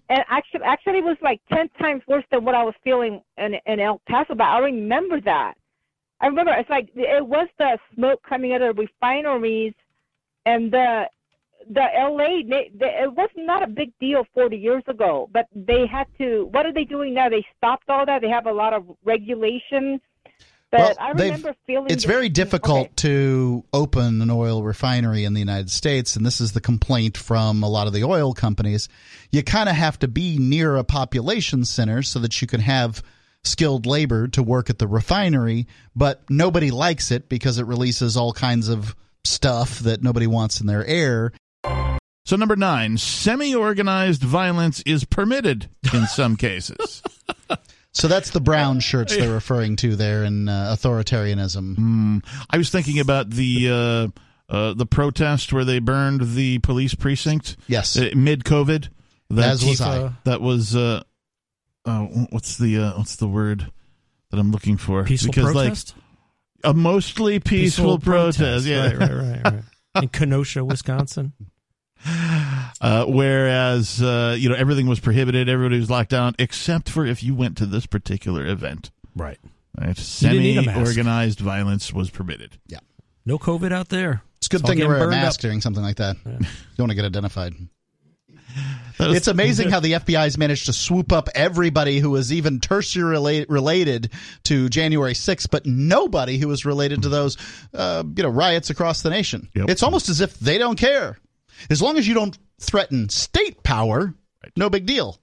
[0.09, 3.55] and actually, actually, it was like ten times worse than what I was feeling in
[3.65, 4.35] in El Paso.
[4.35, 5.53] But I remember that.
[6.21, 9.73] I remember it's like it was the smoke coming out of the refineries,
[10.45, 11.05] and the
[11.69, 12.41] the LA.
[12.47, 16.49] They, they, it was not a big deal 40 years ago, but they had to.
[16.51, 17.29] What are they doing now?
[17.29, 18.21] They stopped all that.
[18.21, 20.01] They have a lot of regulation.
[20.71, 25.39] But Well, I remember feeling it's very difficult to open an oil refinery in the
[25.39, 28.87] United States, and this is the complaint from a lot of the oil companies.
[29.31, 33.01] You kind of have to be near a population center so that you can have
[33.43, 38.33] skilled labor to work at the refinery, but nobody likes it because it releases all
[38.33, 41.31] kinds of stuff that nobody wants in their air.
[42.25, 47.01] So number nine, semi-organized violence is permitted in some cases.
[47.91, 51.75] So that's the brown shirts they're referring to there in uh, authoritarianism.
[51.75, 56.93] Mm, I was thinking about the uh, uh, the protest where they burned the police
[56.93, 57.57] precinct.
[57.67, 58.89] Yes, uh, mid COVID.
[59.35, 60.11] As was I.
[60.23, 61.03] That was uh,
[61.85, 63.71] uh, what's the uh, what's the word
[64.31, 65.03] that I'm looking for?
[65.03, 65.93] Peaceful because protest?
[65.95, 68.65] like a mostly peaceful, protest.
[68.65, 69.63] Yeah, Right, right, right, right.
[70.03, 71.33] In Kenosha, Wisconsin.
[72.81, 77.21] Uh, whereas uh, you know everything was prohibited, everybody was locked down, except for if
[77.23, 78.91] you went to this particular event.
[79.15, 79.37] Right.
[79.77, 79.97] Right.
[80.21, 80.77] You didn't need a mask.
[80.77, 82.57] Semi-organized violence was permitted.
[82.67, 82.79] Yeah.
[83.25, 84.23] No COVID out there.
[84.37, 85.21] It's a good all thing to wear a burned up.
[85.23, 86.15] mask during something like that.
[86.25, 86.47] You don't
[86.79, 87.53] want to get identified.
[88.99, 92.59] was- It's amazing how the FBI has managed to swoop up everybody who was even
[92.59, 94.11] tertiary rela- related
[94.45, 97.37] to January 6th, but nobody who was related to those,
[97.73, 99.49] uh, you know, riots across the nation.
[99.53, 101.17] It's almost as if they don't care.
[101.69, 104.13] As long as you don't threaten state power,
[104.55, 105.19] no big deal.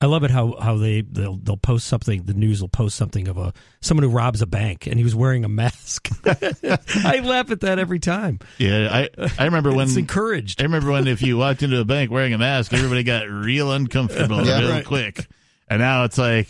[0.00, 2.24] I love it how how they they'll they'll post something.
[2.24, 5.14] The news will post something of a someone who robs a bank and he was
[5.14, 6.08] wearing a mask.
[6.26, 8.40] I laugh at that every time.
[8.58, 9.08] Yeah, I
[9.38, 10.60] I remember when It's encouraged.
[10.60, 13.70] I remember when if you walked into a bank wearing a mask, everybody got real
[13.70, 14.58] uncomfortable Yeah.
[14.58, 14.84] real Right.
[14.84, 15.24] quick.
[15.68, 16.48] And now it's like,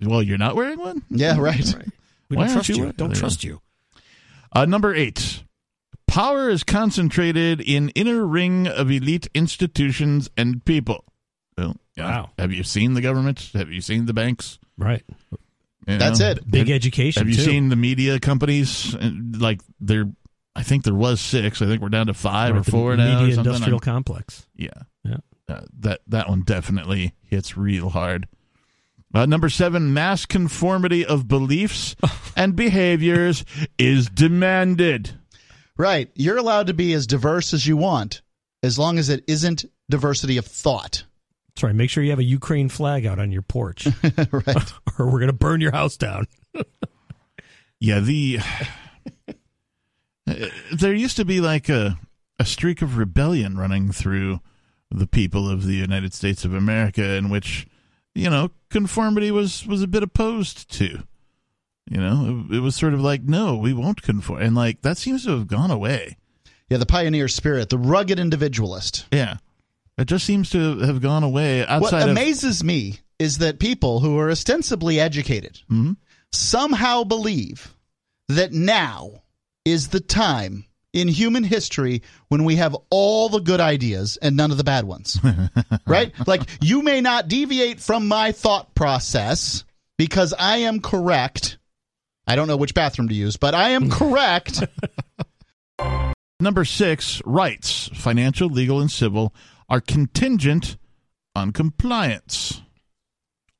[0.00, 1.02] well, you're not wearing one.
[1.10, 1.74] Yeah, right.
[2.28, 2.78] We Why don't aren't trust you.
[2.78, 3.60] wearing- Don't trust you.
[4.52, 5.42] Uh, number eight,
[6.10, 11.04] power is concentrated in inner ring of elite institutions and people.
[11.56, 11.76] Well.
[11.96, 12.30] Wow.
[12.38, 13.50] Have you seen the government?
[13.54, 14.58] Have you seen the banks?
[14.78, 15.02] Right.
[15.86, 16.30] You That's know?
[16.30, 16.50] it.
[16.50, 17.20] Big Have- education.
[17.20, 17.42] Have you too.
[17.50, 18.94] seen the media companies?
[18.94, 20.06] And, Like there,
[20.56, 21.60] I think there was six.
[21.60, 23.20] I think we're down to five Right, or the four now.
[23.20, 24.46] Media industrial I'm- complex.
[24.56, 24.68] Yeah,
[25.04, 25.16] Yeah.
[25.48, 28.28] Uh, that that one definitely hits real hard.
[29.12, 31.96] Uh, number seven, mass conformity of beliefs
[32.36, 33.44] and behaviors
[33.78, 35.18] is demanded.
[35.80, 36.10] Right.
[36.14, 38.20] You're allowed to be as diverse as you want
[38.62, 41.04] as long as it isn't diversity of thought.
[41.48, 41.74] That's right.
[41.74, 43.86] Make sure you have a Ukraine flag out on your porch,
[44.30, 44.72] right.
[44.98, 46.26] or we're going to burn your house down.
[47.82, 48.40] Yeah, the
[49.26, 51.98] uh, there used to be like a
[52.38, 54.40] a streak of rebellion running through
[54.90, 57.66] the people of the United States of America, in which
[58.14, 61.04] you know conformity was was a bit opposed to.
[61.88, 64.96] You know, it, it was sort of like, no, we won't conform, and like that
[64.98, 66.16] seems to have gone away.
[66.68, 69.06] Yeah, the pioneer spirit, the rugged individualist.
[69.12, 69.38] Yeah,
[69.98, 72.10] it just seems to have gone away What outside of.
[72.10, 75.96] amazes me is that people who are ostensibly educated Mhm.
[76.32, 77.74] somehow believe
[78.28, 79.22] that now
[79.64, 84.50] is the time in human history when we have all the good ideas and none
[84.50, 85.18] of the bad ones.
[85.86, 86.12] right?
[86.26, 89.64] Like, you may not deviate from my thought process
[89.98, 91.58] because I am correct.
[92.30, 94.62] I don't know which bathroom to use, but I am correct.
[96.40, 99.34] Number six, rights, financial, legal, and civil,
[99.68, 100.76] are contingent
[101.34, 102.62] on compliance.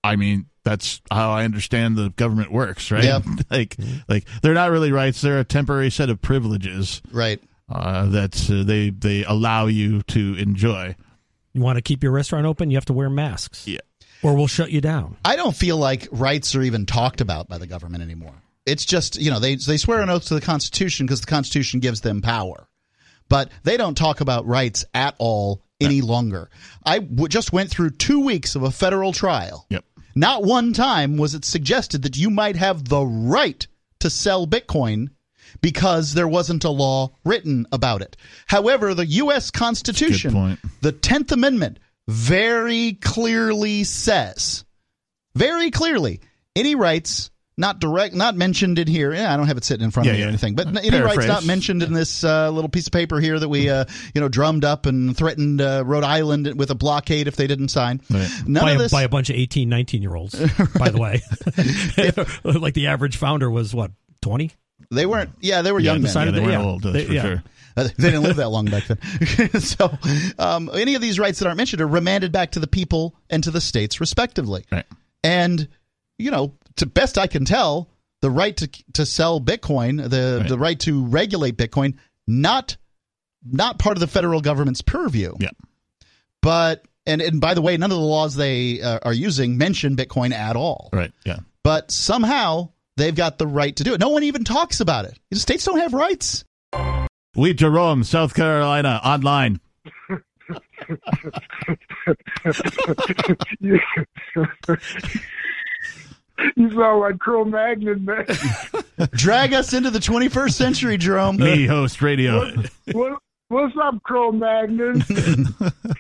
[0.03, 3.05] I mean, that's how I understand the government works, right?
[3.05, 3.25] Yep.
[3.51, 3.77] like,
[4.09, 7.43] like they're not really rights; they're a temporary set of privileges, right?
[7.69, 10.95] Uh, that uh, they they allow you to enjoy.
[11.53, 13.67] You want to keep your restaurant open, you have to wear masks.
[13.67, 13.81] Yeah.
[14.23, 15.17] Or we'll shut you down.
[15.25, 18.35] I don't feel like rights are even talked about by the government anymore.
[18.67, 21.81] It's just, you know, they they swear an oath to the Constitution because the Constitution
[21.81, 22.69] gives them power.
[23.29, 26.51] But they don't talk about rights at all any longer.
[26.85, 29.67] I w- just went through 2 weeks of a federal trial.
[29.71, 29.85] Yep.
[30.15, 33.67] Not one time was it suggested that you might have the right
[34.01, 35.09] to sell Bitcoin
[35.61, 38.17] because there wasn't a law written about it.
[38.47, 39.51] However, the U.S.
[39.51, 44.65] Constitution, the 10th Amendment, very clearly says,
[45.35, 46.21] very clearly,
[46.57, 47.31] any rights
[47.61, 49.13] not direct, not mentioned in here.
[49.15, 50.27] Yeah, I don't have it sitting in front Yeah, of me yeah.
[50.27, 51.17] or anything, but any Paraphrase.
[51.19, 53.85] rights not mentioned in this uh, little piece of paper here that we, uh,
[54.15, 57.69] you know, drummed up and threatened uh, Rhode Island with a blockade if they didn't
[57.69, 58.01] sign.
[58.11, 60.35] None by, of a, this by a bunch of 18, 19 year olds,
[60.79, 61.21] by the way.
[62.61, 63.93] like the average founder was what,
[64.23, 64.51] 20?
[64.91, 65.31] They weren't.
[65.41, 66.07] Yeah, they were Yeah, young men.
[66.07, 66.67] decided they that- weren't yeah.
[66.69, 67.23] old, They- for yeah.
[67.23, 67.43] sure.
[67.77, 69.61] Uh, they didn't live that long back then.
[69.61, 69.97] so,
[70.41, 73.45] um, any of these rights that aren't mentioned are remanded back to the people and
[73.45, 74.65] to the states, respectively.
[74.73, 74.85] Right.
[75.23, 75.69] And,
[76.19, 77.91] you know, to best I can tell,
[78.21, 81.97] the right to to sell Bitcoin, the the right to regulate Bitcoin,
[82.27, 82.77] not
[83.45, 85.35] not part of the federal government's purview.
[85.39, 85.51] Yeah.
[86.43, 89.97] But and and by the way, none of the laws they uh, are using mention
[89.97, 90.91] Bitcoin at all.
[90.93, 91.13] Right.
[91.25, 91.39] Yeah.
[91.63, 94.01] But somehow they've got the right to do it.
[94.01, 95.19] No one even talks about it.
[95.31, 96.45] The states don't have rights.
[97.35, 99.61] We Jerome, South Carolina, online.
[106.41, 108.27] you, you sound like Cro Magnon, man.
[109.13, 111.37] Drag us into the 21st century, Jerome.
[111.37, 112.55] Me host radio.
[112.93, 113.19] what,
[113.49, 115.03] what's up, Cro Magnon?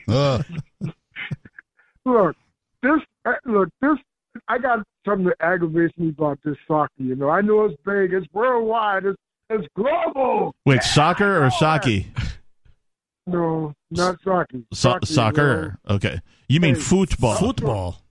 [0.09, 0.45] Ugh.
[2.05, 2.37] look,
[2.83, 3.97] this, uh, look, this.
[4.49, 6.93] I got something that aggravates me about this soccer.
[6.99, 9.19] You know, I know it's big, it's worldwide, it's
[9.49, 10.55] it's global.
[10.65, 12.13] Wait, soccer or saki?
[13.27, 14.59] No, not soccer.
[14.73, 15.79] So- Soccer, soccer.
[15.89, 16.21] Okay.
[16.49, 17.35] You mean Hey, football?
[17.37, 18.03] Football.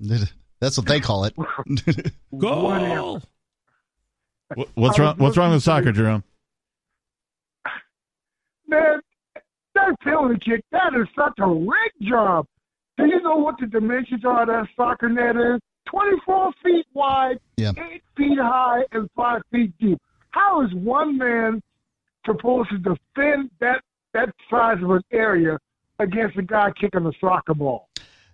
[0.61, 1.33] That's what they call it.
[2.37, 3.21] Goal.
[4.57, 5.15] Wh- What's wrong?
[5.17, 6.23] What's wrong with soccer, Jerome?
[8.67, 8.99] Man,
[9.75, 12.45] that penalty kick, that is such a rig job.
[12.97, 15.59] Do you know what the dimensions are of that soccer net is?
[15.89, 17.71] 24 feet wide, Yeah.
[17.77, 19.97] 8 feet high, and 5 feet deep.
[20.31, 21.61] How is one man
[22.25, 23.81] supposed to defend that,
[24.13, 25.57] that size of an area
[25.97, 27.88] against a guy kicking a soccer ball?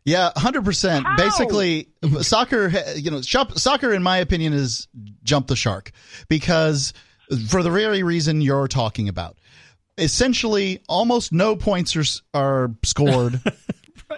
[0.06, 1.06] Yeah, hundred percent.
[1.18, 1.90] Basically,
[2.22, 2.72] soccer.
[2.96, 4.88] You know, shop, soccer, in my opinion, is
[5.24, 5.92] jump the shark
[6.30, 6.94] because
[7.50, 9.38] for the very reason you're talking about.
[9.98, 12.04] Essentially, almost no points are
[12.34, 13.42] are scored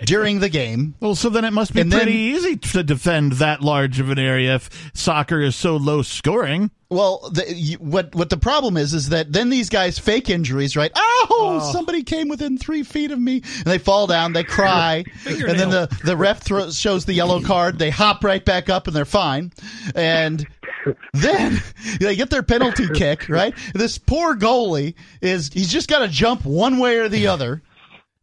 [0.05, 0.95] during the game.
[0.99, 4.09] Well, so then it must be And then- pretty easy to defend that large of
[4.09, 6.71] an area if soccer is so low scoring.
[6.89, 10.77] Well, the, you, what what the problem is is that then these guys fake injuries,
[10.77, 10.89] right?
[10.95, 15.59] Oh, somebody came within three feet of me, and they fall down, they cry, and
[15.59, 17.77] then the the ref thro- shows the yellow card.
[17.77, 19.51] They hop right back up, and they're fine.
[19.95, 20.47] And
[21.13, 21.61] then
[21.99, 23.53] they get their penalty kick, right?
[23.73, 27.61] This poor goalie is he's just got to jump one way or the other.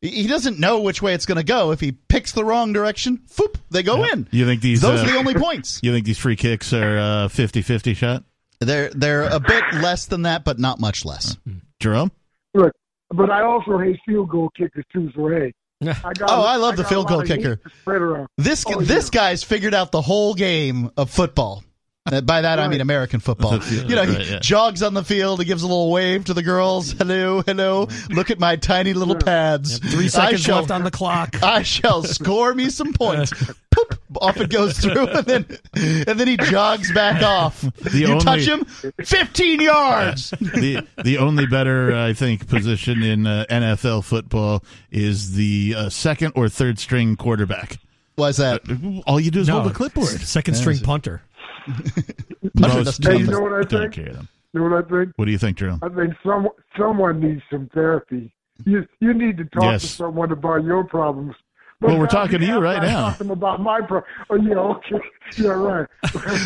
[0.05, 1.71] He he doesn't know which way it's going to go.
[1.71, 4.29] If he picks the wrong direction, foop, they go in.
[4.31, 4.83] You think these?
[4.83, 5.81] Those uh, are the only points.
[5.83, 8.25] You think these free kicks are uh, 50-50 shot?
[8.61, 11.39] They're they're a bit less than that, but not much less.
[11.81, 12.13] Jerome?
[12.53, 12.73] Look,
[13.11, 15.53] but I also hate field goal kickers too, so hey.
[15.83, 17.57] I got, Oh, I love the field goal lot of heat kicker.
[17.57, 18.29] to Spread around.
[18.37, 21.65] This Oh, this guy's figured out the whole game of football.
[22.13, 23.59] Uh, By that I mean American football.
[23.65, 24.39] You know, he Right, yeah.
[24.39, 26.93] jogs on the field, he gives a little wave to the girls.
[26.93, 27.89] Hello, hello.
[28.11, 29.79] Look at my tiny little pads.
[29.79, 31.35] Three I seconds shall- left on the clock.
[31.43, 33.33] I shall score me some points.
[33.71, 37.63] Poop, off it goes through, and then and then he jogs back off.
[37.63, 38.65] The you only- touch him,
[39.03, 40.31] fifteen yards.
[40.31, 46.35] the the only better I think position in uh, NFL football is the uh, second
[46.37, 47.79] or third string quarterback.
[48.17, 48.63] Why is that?
[49.09, 50.07] All you do is No, hold a clipboard.
[50.21, 51.23] Second string punter.
[52.55, 53.93] Most Hey, you know what I don't think?
[53.95, 54.29] carry them.
[54.53, 55.13] You know what I think?
[55.17, 55.81] What do you think, Jerome?
[55.83, 56.49] I think some
[56.79, 58.33] someone needs some therapy.
[58.65, 59.83] You you need to talk Yes.
[59.83, 61.35] to someone about your problems.
[61.81, 63.01] But Well, we're talking to you right I now.
[63.09, 64.05] Talk to them about my problem.
[64.31, 65.05] Oh, yeah, okay,
[65.37, 65.87] yeah, right.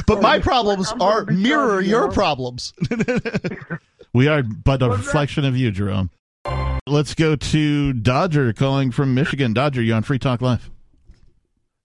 [0.07, 2.12] But my problems I'm are mirror talking, you your know?
[2.12, 2.73] problems.
[4.14, 6.11] We are but a reflection of you, Jerome.
[6.87, 9.53] Let's go to Dodger calling from Michigan.
[9.53, 10.71] Dodger, you on Free Talk Live?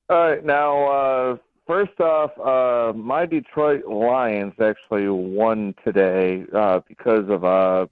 [0.10, 7.30] All right, now uh, first off, uh, my Detroit Lions actually won today uh, because
[7.30, 7.90] of a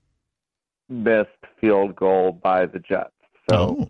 [0.90, 3.12] missed field goal by the Jets.
[3.50, 3.88] So,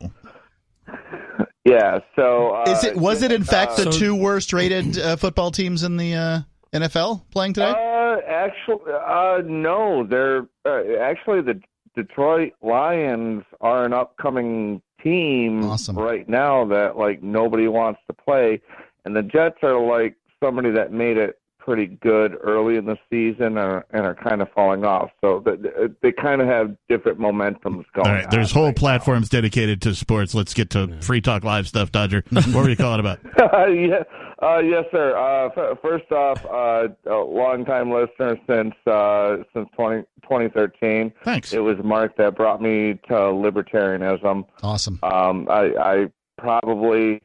[1.66, 2.00] yeah.
[2.16, 5.52] So uh, Is it was it in fact the uh, two worst rated uh, football
[5.52, 6.40] teams in the uh,
[6.74, 7.72] NFL playing today?
[7.72, 10.06] Uh, actually, uh, no.
[10.06, 11.60] They're uh, actually the
[11.96, 15.64] Detroit Lions are an upcoming team
[15.94, 18.62] right now that like nobody wants to play,
[19.06, 23.58] and the Jets are like somebody that made it pretty good early in the season
[23.58, 25.12] and, and are kind of falling off.
[25.22, 28.08] So they, they kind of have different momentums going.
[28.08, 30.34] All right, there's whole platforms dedicated to sports.
[30.34, 32.24] Let's get to Free Talk Live stuff, Dodger.
[32.32, 33.20] what were you calling about?
[33.38, 34.04] yeah,
[34.42, 35.16] uh, yes, sir.
[35.16, 41.14] Uh, f- first off, uh, a long-time listener since uh, since 20, 2013.
[41.24, 41.54] Thanks.
[41.54, 44.46] It was Mark that brought me to libertarianism.
[44.64, 45.00] Awesome.
[45.04, 46.06] Um, I, I
[46.38, 47.22] probably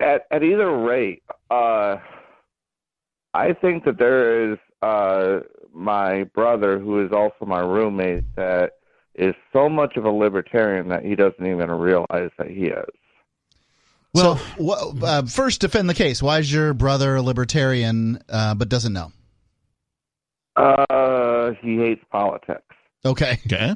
[0.00, 1.96] at at either rate, uh,
[3.34, 5.40] I think that there is uh,
[5.72, 8.72] my brother who is also my roommate that
[9.14, 12.84] is so much of a libertarian that he doesn't even realize that he is.
[14.14, 16.22] Well, so, uh, first defend the case.
[16.22, 19.12] Why is your brother a libertarian uh, but doesn't know?
[20.56, 22.62] Uh, he hates politics.
[23.06, 23.38] Okay.
[23.46, 23.74] Okay.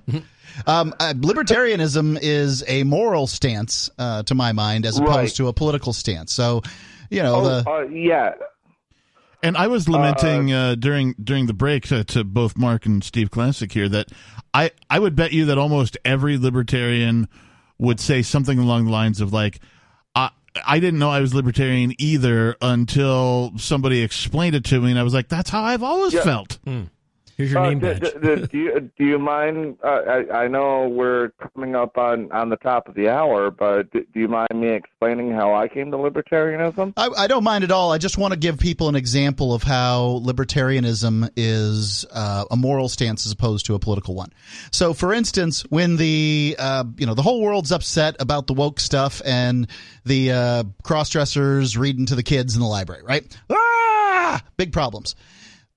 [0.66, 5.34] Um, uh, libertarianism is a moral stance, uh, to my mind, as opposed Right.
[5.36, 6.32] to a political stance.
[6.32, 6.62] So,
[7.08, 8.32] you know, oh, the uh, yeah.
[9.42, 13.30] And I was lamenting uh, during during the break to, to both Mark and Steve
[13.30, 14.08] Classic here that
[14.52, 17.26] I I would bet you that almost every libertarian
[17.78, 19.60] would say something along the lines of like
[20.14, 20.28] I
[20.66, 25.04] I didn't know I was libertarian either until somebody explained it to me and I
[25.04, 26.22] was like that's how I've always Yeah.
[26.24, 26.58] felt.
[27.40, 28.00] Here's your Uh, name d- badge.
[28.00, 29.76] d- d- do you do you mind?
[29.82, 29.88] Uh,
[30.30, 34.00] I I know we're coming up on on the top of the hour, but d-
[34.12, 36.92] do you mind me explaining how I came to libertarianism?
[36.96, 37.92] I, I don't mind at all.
[37.92, 42.88] I just want to give people an example of how libertarianism is uh, a moral
[42.88, 44.30] stance as opposed to a political one.
[44.70, 48.80] So, for instance, when the uh, you know the whole world's upset about the woke
[48.80, 49.66] stuff and
[50.04, 53.24] the uh, cross dressers reading to the kids in the library, right?
[53.50, 55.14] Ah, big problems.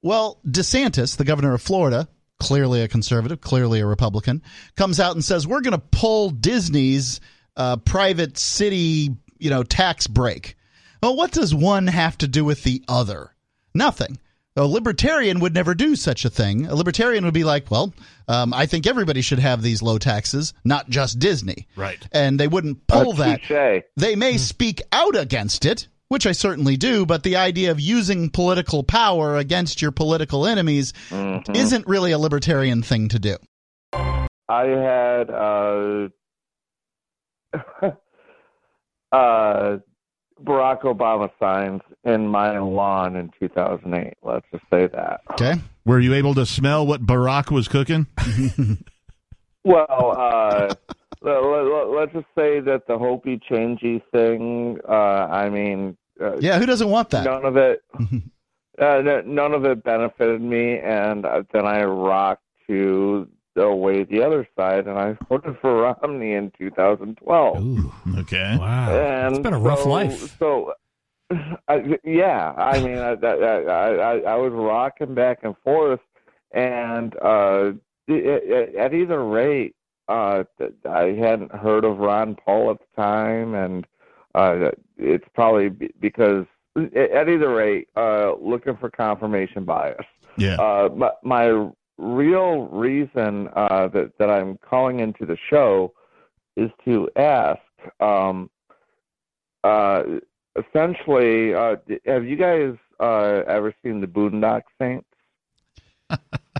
[0.04, 2.08] Well, DeSantis, the governor of Florida,
[2.40, 4.44] clearly a conservative, clearly a Republican,
[4.76, 7.22] comes out and says we're going to pull Disney's
[7.56, 10.56] uh, private city, you know, tax break.
[11.02, 13.34] Well, what does one have to do with the other?
[13.74, 14.20] Nothing.
[14.56, 16.68] A libertarian would never do such a thing.
[16.68, 17.92] A libertarian would be like, well,
[18.28, 21.68] um, I think everybody should have these low taxes, not just Disney.
[21.76, 22.06] Right.
[22.12, 23.44] And they wouldn't pull Uh, that.
[23.44, 23.84] touche.
[23.98, 28.30] They may speak out against it, which I certainly do, but the idea of using
[28.30, 31.56] political power against your political enemies Mhm.
[31.56, 33.36] isn't really a libertarian thing to do.
[34.48, 36.08] I had uh,
[39.12, 39.78] uh,
[40.44, 44.14] Barack Obama signs in my lawn in 2008.
[44.24, 45.22] Let's just say that.
[45.32, 45.56] Okay.
[45.86, 48.08] Were you able to smell what Barack was cooking?
[49.66, 49.88] Well,
[50.20, 50.74] uh,
[51.22, 54.78] let, let, let's just say that the Hopi changey thing.
[54.86, 57.26] Uh, I mean, uh, Yeah, who doesn't want that?
[57.26, 57.82] none of it.
[58.82, 64.24] uh, n- none of it benefited me, and uh, then I rocked to away the
[64.24, 67.86] other side, and I voted for Romney in 2012.
[68.20, 68.58] Okay.
[68.60, 68.96] Wow.
[68.96, 70.36] And It's been a rough so- life.
[70.40, 70.74] So,
[71.68, 76.00] I, yeah, I mean, I, I, I, I was rocking back and forth,
[76.52, 77.72] and uh,
[78.10, 79.76] at, at either rate,
[80.08, 80.44] uh,
[80.88, 83.86] I hadn't heard of Ron Paul at the time, and
[84.36, 85.70] uh, it's probably
[86.00, 90.06] because at either rate, uh, looking for confirmation bias.
[90.38, 90.56] Yeah.
[90.56, 91.70] Uh, my, my
[92.00, 95.94] real reason uh, that that I'm calling into the show
[96.58, 97.60] is to ask.
[98.00, 98.50] Um,
[99.64, 100.04] uh,
[100.58, 101.76] essentially, uh,
[102.06, 105.08] have you guys uh, ever seen the Boondock Saints?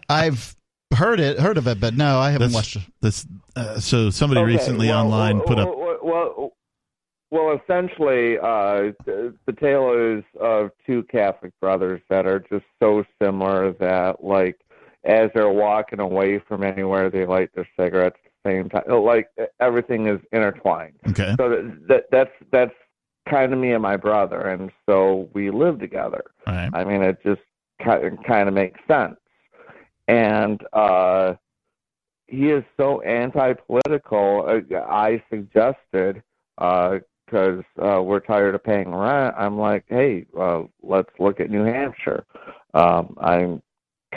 [0.10, 0.56] I've
[0.94, 2.84] heard it, heard of it, but no, I haven't That's- watched it.
[3.02, 5.83] This uh, so somebody Okay, recently well, online well, put up Well, well,
[7.34, 13.74] well essentially, uh, the, tale is of two Catholic brothers that are just so similar
[13.74, 14.60] that, like,
[15.04, 18.84] as they're walking away from anywhere, they light their cigarettes at the same time.
[18.88, 19.30] Like
[19.60, 20.94] everything is intertwined.
[21.10, 21.34] Okay.
[21.38, 22.74] So that, that that's that's
[23.28, 26.24] kind of me and my brother, and so we live together.
[26.46, 26.70] Right.
[26.72, 27.42] I mean, it just
[27.84, 29.18] kind kind of makes sense.
[30.08, 31.34] And uh,
[32.28, 34.46] he is so anti-political.
[34.48, 36.22] Uh, I suggested
[37.34, 39.34] because uh, we're tired of paying rent.
[39.36, 42.26] I'm like, hey, uh, let's look at New Hampshire.
[42.76, 43.62] Um, I'm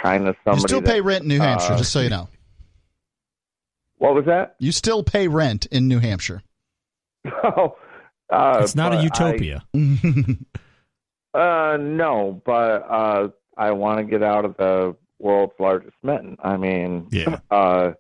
[0.01, 0.61] kind of somebody.
[0.63, 2.29] You still that- pay rent in New Hampshire, uh, just so you know.
[3.99, 4.57] What was that?
[4.59, 6.43] You still pay rent in New Hampshire.
[7.43, 7.77] Oh,
[8.31, 9.65] uh, it's not a but I- utopia.
[11.35, 16.35] Uh, no, but uh, I want to get out of the world's largest mitten.
[16.43, 17.41] I mean, yeah.
[17.51, 17.93] uh,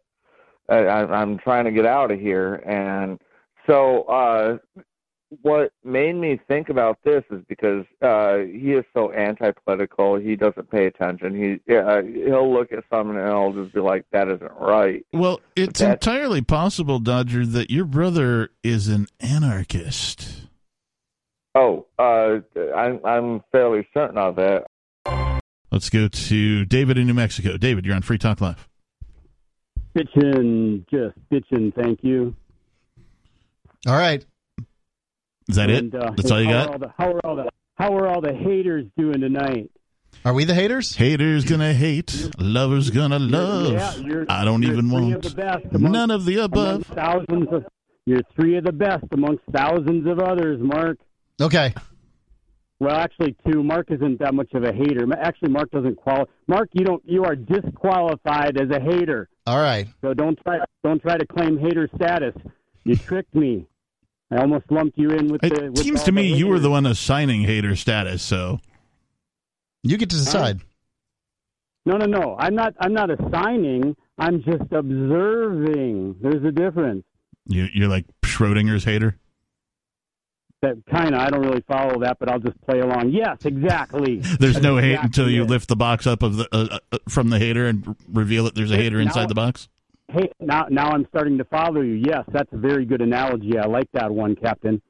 [0.71, 3.21] I, I- I'm trying to get out of here, and
[3.67, 4.59] so uh,
[5.43, 10.17] what made me think about this is because uh, he is so anti-political.
[10.17, 11.35] He doesn't pay attention.
[11.67, 15.41] He uh, he'll look at something and he'll just be like, "That isn't right." Well,
[15.57, 20.43] it's That- entirely possible, Dodger, that your brother is an anarchist.
[21.55, 22.39] Oh, uh,
[22.77, 24.65] I'm I'm fairly certain of it.
[25.73, 27.57] Let's go to David in New Mexico.
[27.57, 28.69] David, you're on Free Talk Live.
[29.97, 32.35] Bitchin', just bitchin', thank you.
[33.87, 34.25] All right.
[35.49, 36.01] Is that And, it?
[36.03, 36.69] uh, That's all you how got?
[36.69, 39.71] Are all the, how, are all the, how are all the haters doing tonight?
[40.25, 40.97] Are we the haters?
[40.97, 43.73] Haters gonna hate, lovers gonna love.
[43.73, 46.87] Yeah, you're- I don't even want of best amongst- none of the above.
[46.87, 47.65] Thousands of,
[48.07, 50.99] you're three of the best amongst thousands of others, Mark.
[51.41, 51.75] Okay.
[52.81, 53.63] Well, actually, two.
[53.63, 55.07] Mark isn't that much of a hater.
[55.19, 56.31] Actually, Mark doesn't qualify.
[56.47, 57.03] Mark, you don't.
[57.07, 59.29] You are disqualified as a hater.
[59.47, 59.87] All right.
[60.03, 60.59] So don't try.
[60.85, 62.35] Don't try to claim hater status.
[62.85, 63.67] You tricked me.
[64.31, 65.47] I almost lumped you in with the.
[65.67, 68.59] It With seems to the me you were the one assigning hater status, so
[69.83, 70.61] You get to decide.
[71.85, 72.37] No, no, no.
[72.39, 72.75] I'm not.
[72.81, 73.95] I'm not assigning.
[74.19, 76.17] I'm just observing.
[76.21, 77.05] There's a difference.
[77.47, 79.17] you, you're like Schrodinger's hater.
[80.63, 81.21] That kind of.
[81.21, 83.11] I don't really follow that, but I'll just play along.
[83.11, 84.17] Yes, exactly.
[84.41, 85.51] There's no That's hate until exactly you it.
[85.51, 88.55] lift the box up of the uh, uh, from the hater and r- reveal that
[88.57, 89.69] there's a hater Now- inside the box.
[90.13, 91.95] Hey, now now I'm starting to follow you.
[91.95, 93.59] Yes, that's a very good analogy.
[93.59, 94.81] I like that one, Captain.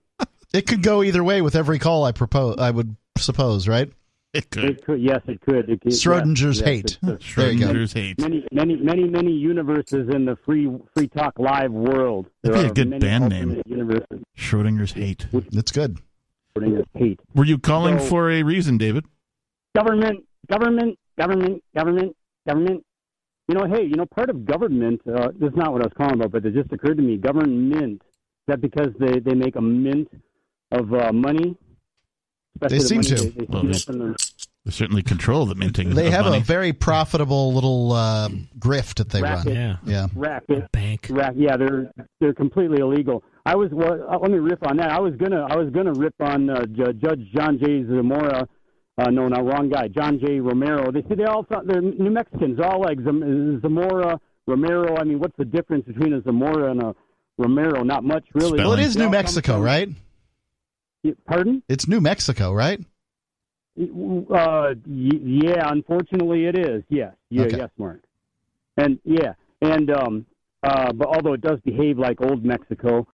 [0.53, 2.57] It could go either way with every call I propose.
[2.59, 3.91] I would suppose, right?
[4.33, 4.65] It could.
[4.65, 5.71] It could, yes, it could.
[5.71, 6.99] It could Schrodinger's yes, yes, hate.
[7.03, 7.67] it's- There you go.
[7.73, 8.21] Schrodinger's hate.
[8.21, 12.27] Many, many, many, many universes in the free free talk live world.
[12.43, 13.63] There That'd be a good band name.
[13.67, 14.23] Universes.
[14.37, 15.27] Schrodinger's hate.
[15.53, 15.99] That's good.
[16.57, 17.21] Schrodinger's hate.
[17.35, 19.07] Were you calling So- for a reason, David?
[19.75, 22.85] Government, government, government, government, government.
[23.49, 25.01] You know, hey, you know, part of government.
[25.07, 27.17] Uh, this is not what I was calling about, but it just occurred to me.
[27.17, 28.03] Government.
[28.03, 28.09] Is
[28.49, 30.09] that because they they make a mint
[30.73, 31.57] of uh, money?
[32.61, 33.31] They Especially seem the to.
[33.31, 34.15] They, they Well, steal they-
[34.65, 35.95] They certainly control the minting.
[35.95, 36.39] They of have money.
[36.39, 39.47] a very profitable little uh, grift that they Racket.
[39.47, 39.55] run.
[39.57, 39.77] Yeah.
[39.85, 40.07] Yeah.
[40.17, 41.07] racket Bank.
[41.11, 43.23] Rack, yeah, they're they're completely illegal.
[43.45, 44.91] I was well, uh, let me riff on that.
[44.91, 47.85] I was gonna I was gonna rip on uh, Ju- Judge John J.
[47.85, 48.49] Zamora.
[48.99, 49.89] Uh, no, no, wrong guy.
[49.89, 50.41] John J.
[50.41, 50.91] Romero.
[50.91, 52.59] They say they all thought they're New Mexicans.
[52.61, 54.97] All like Zam- Zamora, Romero.
[54.97, 56.95] I mean, what's the difference between a Zamora and a
[57.37, 57.83] Romero?
[57.83, 58.59] Not much, really.
[58.59, 59.89] Well, it is New Mexico, from- right?
[61.27, 61.63] Pardon?
[61.69, 62.81] It's New Mexico, right?
[63.79, 66.83] Uh, yeah, unfortunately, it is.
[66.89, 67.59] Yes, yeah, Okay.
[67.59, 68.01] yes, Mark.
[68.79, 70.27] And yeah, and um,
[70.63, 73.07] uh, but although it does behave like old Mexico,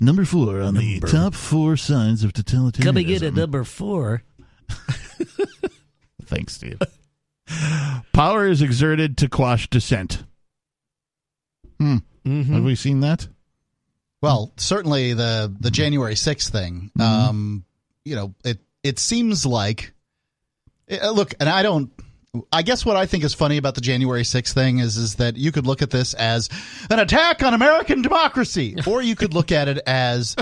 [0.00, 2.82] Number four on the top four signs of totalitarianism.
[2.82, 4.22] Come and get a number four.
[6.24, 6.80] Thanks, Steve.
[8.12, 10.24] Power is exerted to quash dissent.
[11.78, 11.98] Hmm.
[12.26, 12.54] Mm-hmm.
[12.54, 13.28] Have we seen that?
[14.22, 16.90] Well, certainly the the January sixth thing.
[16.98, 17.64] Um,
[18.04, 19.92] you know, it it seems like
[20.90, 21.90] uh, look, and I don't.
[22.50, 25.36] I guess what I think is funny about the January sixth thing is is that
[25.36, 26.48] you could look at this as
[26.90, 30.34] an attack on American democracy, or you could look at it as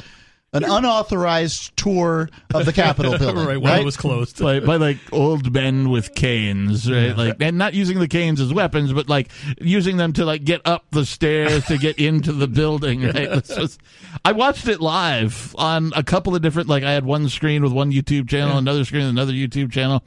[0.54, 3.46] an unauthorized tour of the Capitol building.
[3.46, 4.38] right while it was closed.
[4.38, 7.16] by, by like old men with canes, right?
[7.16, 9.30] Like, and not using the canes as weapons, but like
[9.60, 13.02] using them to like get up the stairs to get into the building.
[13.12, 13.30] Right?
[13.30, 13.78] This was,
[14.24, 16.68] I watched it live on a couple of different.
[16.68, 20.02] Like, I had one screen with one YouTube channel, another screen with another YouTube channel.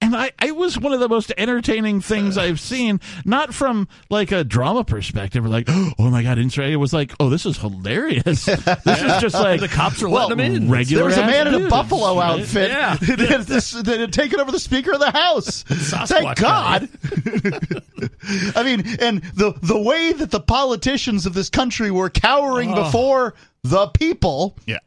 [0.00, 2.42] And I, it was one of the most entertaining things uh.
[2.42, 6.38] I've seen, not from like a drama perspective or like, oh my God.
[6.38, 8.44] It was like, oh, this is hilarious.
[8.84, 10.70] This is just like the cops are Well, letting them in.
[10.70, 12.40] regular There was a man in a buffalo right?
[12.40, 12.94] outfit Yeah.
[13.00, 15.64] that, this, that had taken over the Speaker of the House.
[15.64, 16.88] Thank God.
[18.56, 22.84] I mean, and the the way that the politicians of this country were cowering Oh.
[22.84, 24.78] before the people, Yeah.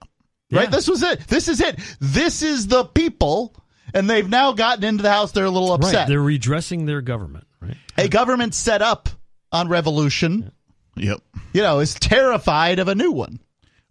[0.51, 0.64] right?
[0.64, 0.70] Yeah.
[0.70, 1.28] This was it.
[1.28, 1.80] This is it.
[1.99, 3.55] This is the people,
[3.94, 5.32] and they've now gotten into the House.
[5.32, 6.08] They're a little Right, upset.
[6.08, 7.46] they're redressing their government.
[7.62, 7.78] Right.
[7.98, 9.10] a government set up
[9.52, 10.52] on revolution,
[10.96, 11.20] Yep.
[11.54, 13.39] you know, is terrified of a new one.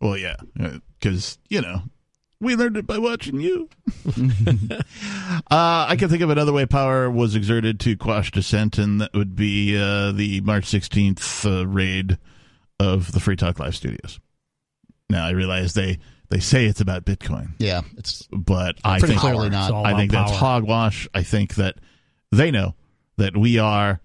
[0.00, 0.36] Well, yeah,
[0.98, 1.82] because you know
[2.40, 3.68] we learned it by watching you.
[5.50, 9.12] uh, I can think of another way power was exerted to quash dissent, and that
[9.14, 12.18] would be uh, the March sixteenth uh, raid
[12.78, 14.18] of the Free Talk Live studios.
[15.08, 15.98] Now I realize they
[16.30, 19.70] they say it's about Bitcoin, Yeah, it's but I Pretty think clearly It's not.
[19.72, 20.38] all I about think that's power.
[20.38, 21.08] hogwash.
[21.12, 21.76] I think that
[22.32, 22.74] they know
[23.18, 24.00] that we are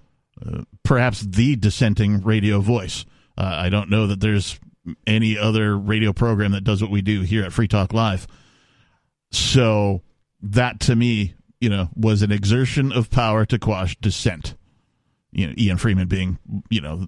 [0.45, 3.05] uh, perhaps the dissenting radio voice.
[3.37, 4.59] Uh, I don't know that there's
[5.07, 8.27] any other radio program that does what we do here at Free Talk Live.
[9.31, 10.01] So
[10.41, 14.55] that to me, you know, was an exertion of power to quash dissent.
[15.31, 16.37] You know, Ian Freeman being,
[16.69, 17.07] you know,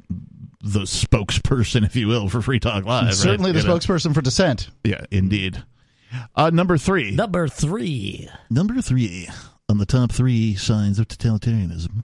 [0.74, 3.06] the spokesperson, if you will, for Free Talk Live.
[3.06, 3.14] right?
[3.14, 3.78] certainly the You know?
[3.78, 4.70] spokesperson for dissent.
[4.84, 5.64] Yeah, indeed.
[6.36, 7.12] Uh, number three.
[7.12, 8.30] Number three.
[8.50, 9.28] Number three
[9.70, 12.04] on the top three signs of totalitarianism.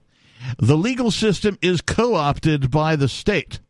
[0.58, 3.60] The legal system is co opted by the state.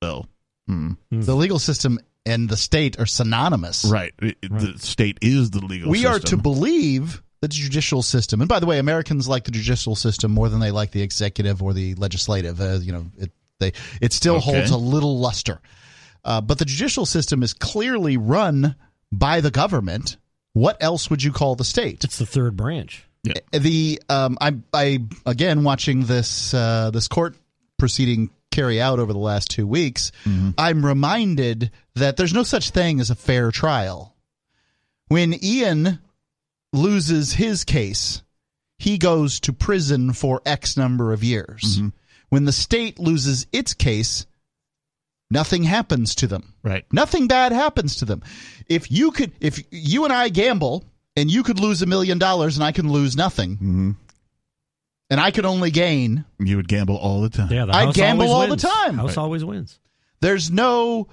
[0.00, 0.26] Well,
[0.68, 0.92] hmm.
[1.10, 3.84] The legal system and the state are synonymous.
[3.84, 4.12] right.
[4.20, 6.12] It- The state is the legal we system.
[6.14, 10.30] are to believe the judicial system, and by the way, Americans like the judicial system
[10.30, 12.60] more than they like the executive or the legislative.
[12.60, 13.32] Uh, you know, it
[13.62, 14.52] they it still Okay.
[14.52, 15.60] holds a little luster,
[16.24, 18.76] uh, but the judicial system is clearly run
[19.10, 20.16] by the government.
[20.52, 22.04] What else would you call the state?
[22.04, 23.04] It's the third branch.
[23.52, 27.36] The um, I I again watching this uh, this court
[27.78, 30.12] proceeding carry out over the last two weeks.
[30.58, 34.14] I'm reminded that there's no such thing as a fair trial.
[35.08, 36.00] When Ian
[36.72, 38.22] loses his case,
[38.78, 41.80] he goes to prison for X number of years.
[42.32, 44.24] When the state loses its case,
[45.30, 46.54] nothing happens to them.
[46.62, 46.86] Right.
[46.90, 48.22] Nothing bad happens to them.
[48.70, 50.82] If you could, if you and I gamble
[51.14, 53.90] and you could lose a million dollars and I can lose nothing, Mm-hmm.
[55.10, 57.52] and I could only gain, You would gamble all the time.
[57.52, 58.62] Yeah, the I gamble all wins.
[58.62, 58.94] the time.
[58.96, 59.78] House always wins.
[60.22, 61.08] there's no,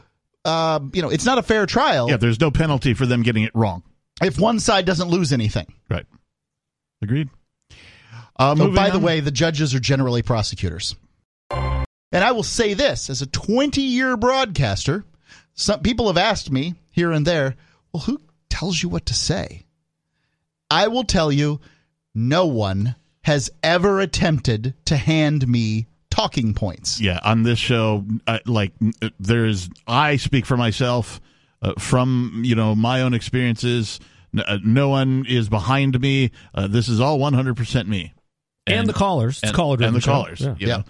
[0.46, 2.10] uh, you know, it's not a fair trial.
[2.10, 3.84] Yeah, there's no penalty for them getting it wrong.
[4.24, 5.68] if one side doesn't lose anything.
[5.90, 6.06] Right.
[7.02, 7.28] Agreed.
[7.72, 7.76] Uh,
[8.42, 10.96] Oh, moving by the way, the judges are generally prosecutors.
[12.12, 15.06] And I will say this as a 20 year broadcaster,
[15.54, 17.56] some people have asked me here and there,
[17.94, 19.66] well, who tells you what to say?
[20.72, 21.60] I will tell you,
[22.16, 27.00] no one has ever attempted to hand me talking points.
[27.00, 31.22] Yeah, on this show, uh, like uh, there's, I speak for myself
[31.62, 34.00] uh, from you know my own experiences.
[34.34, 36.32] N- uh, no one is behind me.
[36.54, 38.14] Uh, this is all 100 percent me,
[38.68, 39.38] And the callers.
[39.38, 40.12] It's and, caller-driven and the show.
[40.12, 40.42] callers.
[40.42, 40.56] Yeah.
[40.60, 40.82] you Yeah.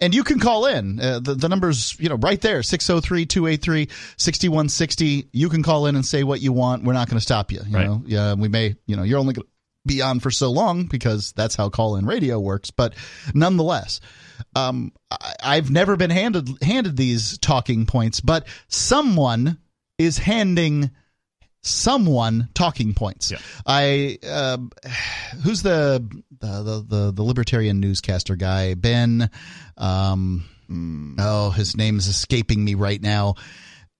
[0.00, 0.98] And you can call in.
[1.00, 5.28] Uh, the, the number's, you know, right there, 603-283-6160.
[5.32, 6.84] You can call in and say what you want.
[6.84, 7.60] We're not going to stop you.
[7.66, 7.86] You Right.
[7.86, 9.50] know, yeah, we may, you know, you're only going to
[9.86, 12.70] be on for so long because that's how call-in radio works.
[12.70, 12.94] But
[13.34, 14.00] nonetheless,
[14.56, 19.58] um, I, I've never been handed handed these talking points, but someone
[19.98, 20.90] is handing
[21.64, 23.32] someone talking points.
[23.66, 24.58] I uh,
[25.42, 26.06] who's the,
[26.40, 29.30] the the the the libertarian newscaster guy Ben
[29.76, 30.44] um
[31.18, 33.34] oh his name is escaping me right now.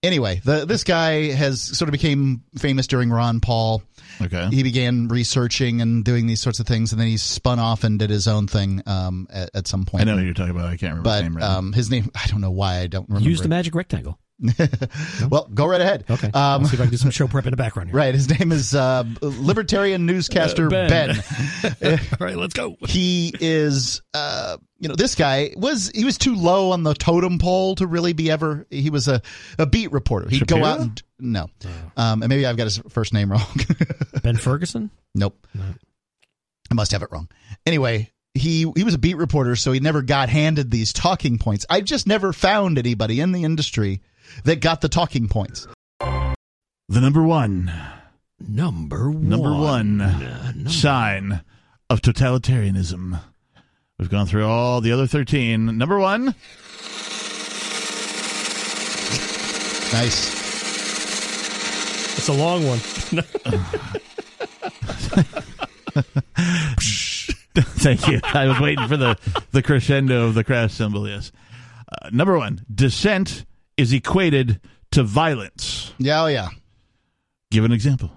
[0.03, 3.83] Anyway, the, this guy has sort of became famous during Ron Paul.
[4.21, 4.49] Okay.
[4.51, 7.99] He began researching and doing these sorts of things, and then he spun off and
[7.99, 10.03] did his own thing um, at, at some point.
[10.03, 10.67] I know who you're talking about.
[10.67, 11.59] I can't remember but his name right now.
[11.59, 13.27] um, his name, I don't know why I don't remember.
[13.27, 14.19] Use the magic rectangle.
[15.31, 16.05] Well, go right ahead.
[16.11, 16.27] Okay.
[16.29, 17.97] Um, I'll see if I can do some show prep in the background here.
[18.05, 18.15] Right.
[18.15, 21.23] His name is uh, Libertarian Newscaster Uh, Ben.
[21.81, 22.01] Ben.
[22.21, 22.77] All right, let's go.
[22.89, 27.39] he is, uh, you know, this guy was he was too low on the totem
[27.39, 28.67] pole to really be ever.
[28.71, 29.23] He was a,
[29.59, 30.29] a beat reporter.
[30.29, 31.47] He'd go out and no,
[31.97, 33.47] um, and maybe I've got his first name wrong.
[34.23, 34.91] Ben Ferguson?
[35.15, 35.47] nope,
[36.71, 37.29] I must have it wrong.
[37.67, 38.11] Anyway.
[38.37, 41.65] He, he was a beat reporter, so he never got handed these talking points.
[41.71, 44.03] I've just never found anybody in the industry
[44.45, 45.67] that got the talking points.
[46.01, 47.73] The number one,
[48.41, 49.29] Number one.
[49.29, 51.41] number one sign
[51.89, 53.21] of totalitarianism.
[53.99, 55.79] We've gone through all the other 13.
[55.79, 56.35] Number one,
[59.93, 60.35] Nice.
[62.19, 62.79] It's a long one.
[67.55, 68.19] Thank you.
[68.25, 69.17] I was waiting for the,
[69.53, 71.31] the crescendo of the crash cymbal, yes.
[71.89, 73.45] Uh, number one, dissent
[73.77, 74.61] is equated
[74.93, 75.93] to violence.
[75.99, 76.49] Yeah, oh yeah.
[77.51, 78.11] Give an example.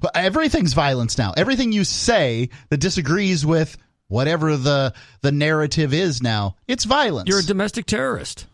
[0.00, 1.32] But everything's violence now.
[1.36, 7.28] Everything you say that disagrees with whatever the the narrative is now, it's violence.
[7.28, 8.46] You're a domestic terrorist.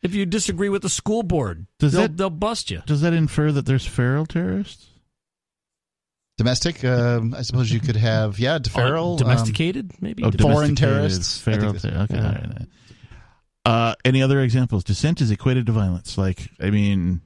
[0.00, 2.82] If you disagree with the school board, Does they'll, that- they'll bust you.
[2.86, 4.86] Does that infer that there's feral terrorists?
[6.36, 10.22] Domestic, um, I suppose you could have, yeah, feral, um, domesticated, maybe?
[10.22, 11.40] Oh, foreign terrorists.
[11.40, 12.14] Feral, that's- ter- okay.
[12.14, 12.26] yeah.
[12.26, 12.66] all right.
[13.64, 14.84] Uh, any other examples?
[14.84, 16.16] Dissent is equated to violence.
[16.16, 17.20] Like, I mean,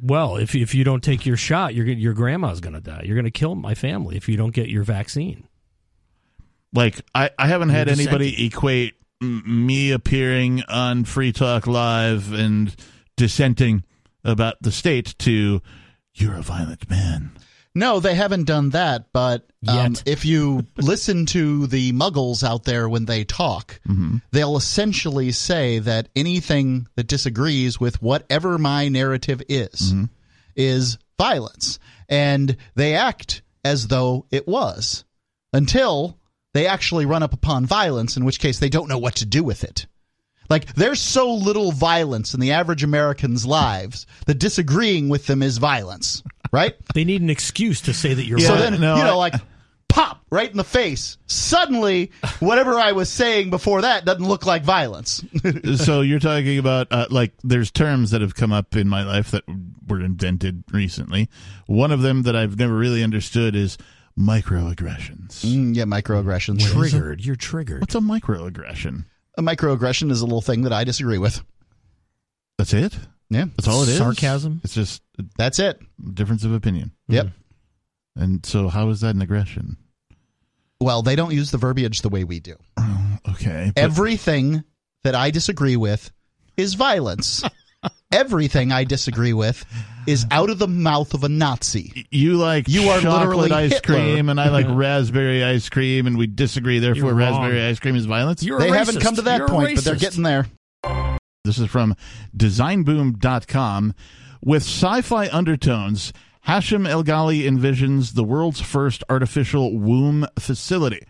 [0.00, 3.02] Well, if if you don't take your shot, gonna, your grandma's going to die.
[3.04, 5.46] You're going to kill my family if you don't get your vaccine.
[6.72, 8.46] like I, I haven't had You're anybody dissenting.
[8.46, 12.74] equate m- me appearing on Free Talk Live and
[13.16, 13.84] dissenting
[14.24, 15.62] about the state to
[16.14, 17.30] you're a violent man.
[17.76, 19.12] No, they haven't done that.
[19.12, 24.16] But um, if you listen to the muggles out there when they talk, Mm-hmm.
[24.32, 30.04] they'll essentially say that anything that disagrees with whatever my narrative is Mm-hmm.
[30.56, 31.78] is violence.
[32.08, 35.04] And they act as though it was
[35.52, 36.18] until
[36.54, 39.44] they actually run up upon violence, in which case they don't know what to do
[39.44, 39.86] with it.
[40.48, 45.58] Like, there's so little violence in the average American's lives that disagreeing with them is
[45.58, 46.22] violence,
[46.52, 46.74] right?
[46.94, 48.60] They need an excuse to say that you're so wrong.
[48.60, 49.34] then, you know, like,
[49.88, 51.16] pop right in the face.
[51.26, 55.24] Suddenly, whatever I was saying before that doesn't look like violence.
[55.76, 59.30] so you're talking about uh, like there's terms that have come up in my life
[59.30, 59.44] that
[59.88, 61.28] were invented recently.
[61.66, 63.78] One of them that I've never really understood is
[64.18, 65.44] microaggressions.
[65.44, 66.60] Mm, yeah, microaggressions.
[66.60, 67.24] Triggered.
[67.24, 67.80] You're triggered.
[67.80, 69.04] What's a microaggression?
[69.36, 71.42] A microaggression is a little thing that I disagree with.
[72.58, 72.96] That's it.
[73.28, 73.98] Yeah, That's all it is.
[73.98, 74.60] Sarcasm?
[74.64, 75.02] It's just
[75.36, 75.80] That's it.
[76.14, 76.92] difference of opinion.
[77.08, 77.28] Yep.
[78.14, 79.76] And so, how is that an aggression?
[80.80, 82.56] Well, they don't use the verbiage the way we do.
[83.28, 83.72] Okay.
[83.74, 84.62] but- Everything
[85.02, 86.12] that I disagree with
[86.56, 87.42] is violence.
[88.12, 89.64] Everything I disagree with
[90.06, 92.06] is out of the mouth of a Nazi.
[92.10, 93.94] you like You are chocolate literally ice Hitler.
[93.96, 96.78] cream, and I like raspberry ice cream, and we disagree.
[96.78, 98.42] Therefore, raspberry ice cream is violence.
[98.42, 100.46] You're a they haven't come to that You're point, but they're getting there.
[101.44, 101.94] This is from
[102.36, 103.94] designboom.com.
[104.44, 111.04] With sci fi undertones, Hashem El Ghali envisions the world's first artificial womb facility.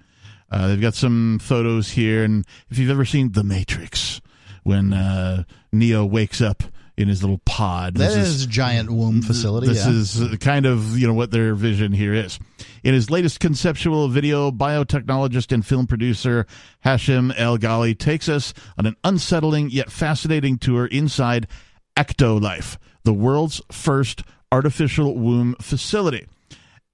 [0.50, 4.20] Uh, they've got some photos here, and if you've ever seen The Matrix,
[4.62, 6.62] when uh, Neo wakes up
[6.96, 9.66] in his little pod, That this is a giant womb facility.
[9.66, 9.92] This yeah.
[9.92, 12.38] is kind of you know what their vision here is.
[12.82, 16.46] In his latest conceptual video, biotechnologist and film producer
[16.80, 21.46] Hashem El Ghali takes us on an unsettling yet fascinating tour inside
[21.96, 26.26] Ectolife, the world's first artificial womb facility.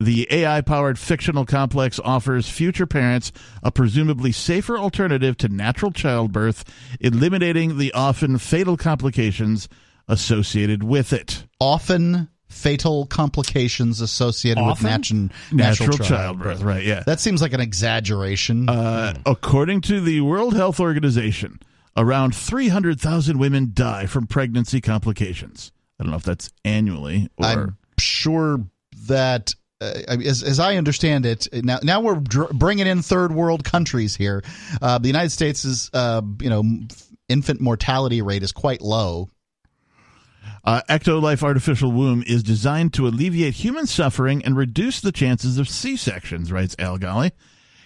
[0.00, 3.30] The AI powered fictional complex offers future parents
[3.62, 6.64] a presumably safer alternative to natural childbirth,
[6.98, 9.68] eliminating the often fatal complications
[10.09, 11.46] associated with it.
[11.61, 14.84] often fatal complications associated Often?
[14.84, 16.84] with natu- Natural, natural, childbirth, right?
[16.84, 17.03] Yeah.
[17.07, 18.68] That seems like an exaggeration.
[18.68, 21.61] Uh, according to the World Health Organization,
[21.96, 25.72] around 300,000 women die from pregnancy complications.
[25.98, 27.46] I don't know if that's annually or.
[27.46, 28.59] I'm sure
[29.07, 33.64] that, uh, as, as I understand it, now now we're dr- bringing in third world
[33.64, 34.42] countries here.
[34.82, 36.64] Uh, the United States is, uh, you know,
[37.28, 39.28] infant mortality rate is quite low.
[40.64, 45.68] Uh, Ectolife Artificial Womb is designed to alleviate human suffering and reduce the chances of
[45.68, 47.32] C sections, writes Al Ghali.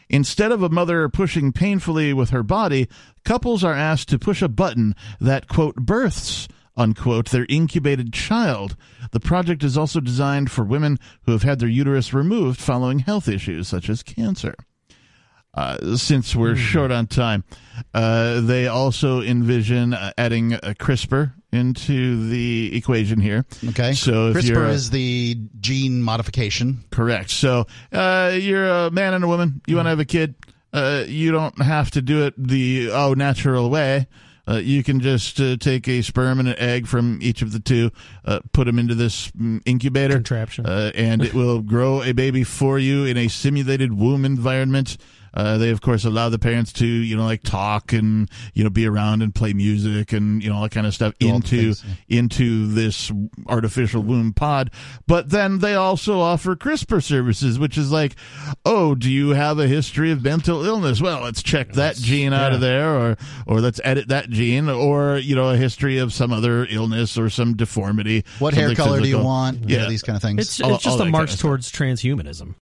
[0.08, 2.88] Instead of a mother pushing painfully with her body,
[3.24, 8.76] couples are asked to push a button that, quote, births, unquote, their incubated child.
[9.10, 13.26] The project is also designed for women who have had their uterus removed following health
[13.26, 14.54] issues such as cancer.
[15.54, 17.42] Uh, since we're short on time,
[17.94, 23.44] uh, they also envision uh, adding a CRISPR into the equation here.
[23.70, 23.94] Okay.
[23.94, 26.84] So if you're CRISPR is the gene modification.
[26.90, 27.30] Correct.
[27.30, 29.60] So uh, you're a man and a woman.
[29.66, 30.34] You want to have a kid.
[30.72, 34.06] Uh, you don't have to do it the oh natural way.
[34.48, 37.58] Uh, you can just uh, take a sperm and an egg from each of the
[37.58, 37.90] two,
[38.24, 40.66] uh, put them into this mm, incubator Contraption.
[40.66, 44.98] uh, and it will grow a baby for you in a simulated womb environment.
[45.36, 48.70] Uh, they of course allow the parents to you know like talk and you know
[48.70, 51.74] be around and play music and you know all that kind of stuff Do into
[51.74, 53.12] things, into this
[53.46, 54.70] artificial womb pod.
[55.06, 58.16] But then they also offer CRISPR services, which is like,
[58.64, 61.00] oh, do you have a history of mental illness?
[61.00, 63.16] Well, let's check that gene out of there, or
[63.46, 67.28] or let's edit that gene, or you know a history of some other illness or
[67.28, 68.24] some deformity.
[68.38, 69.68] What hair something color do you want?
[69.68, 70.40] Yeah, these kind of things.
[70.40, 72.54] It's, All- it's just all that a kind march of towards transhumanism.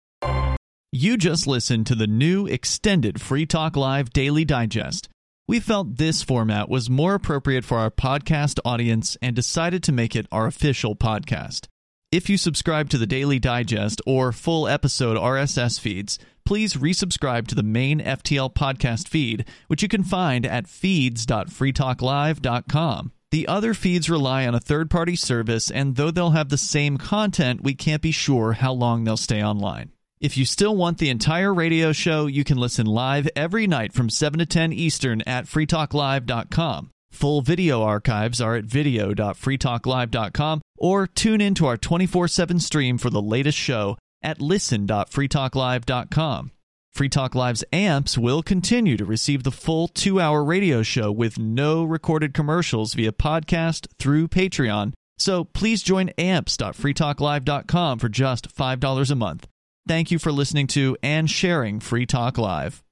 [0.96, 5.10] You just listened to the new extended Free Talk Live Daily Digest.
[5.48, 10.16] We felt this format was more appropriate for our podcast audience and decided to make
[10.16, 11.66] it our official podcast.
[12.12, 17.56] If you subscribe to the Daily Digest or full episode RSS feeds, please resubscribe to
[17.56, 23.12] the main FTL podcast feed, which you can find at feeds.freetalklive.com.
[23.32, 27.00] The other feeds rely on a third party service, and though they'll have the same
[27.00, 29.93] content, we can't be sure how long they'll stay online.
[30.24, 34.09] If you still want the entire radio show, you can listen live every night from
[34.09, 36.91] 7 to 10 Eastern at freetalklive.com.
[37.11, 43.09] Full video archives are at video.freetalklive.com or tune in to our 24 7 stream for
[43.09, 46.51] the latest show at listen.freetalklive.com.
[46.93, 51.38] Free Talk Live's amps will continue to receive the full two hour radio show with
[51.38, 54.93] no recorded commercials via podcast through Patreon.
[55.17, 59.47] So please join amps.freetalklive.com for just $5 a month.
[59.88, 62.82] Thank you for listening to and sharing Free Talk Live.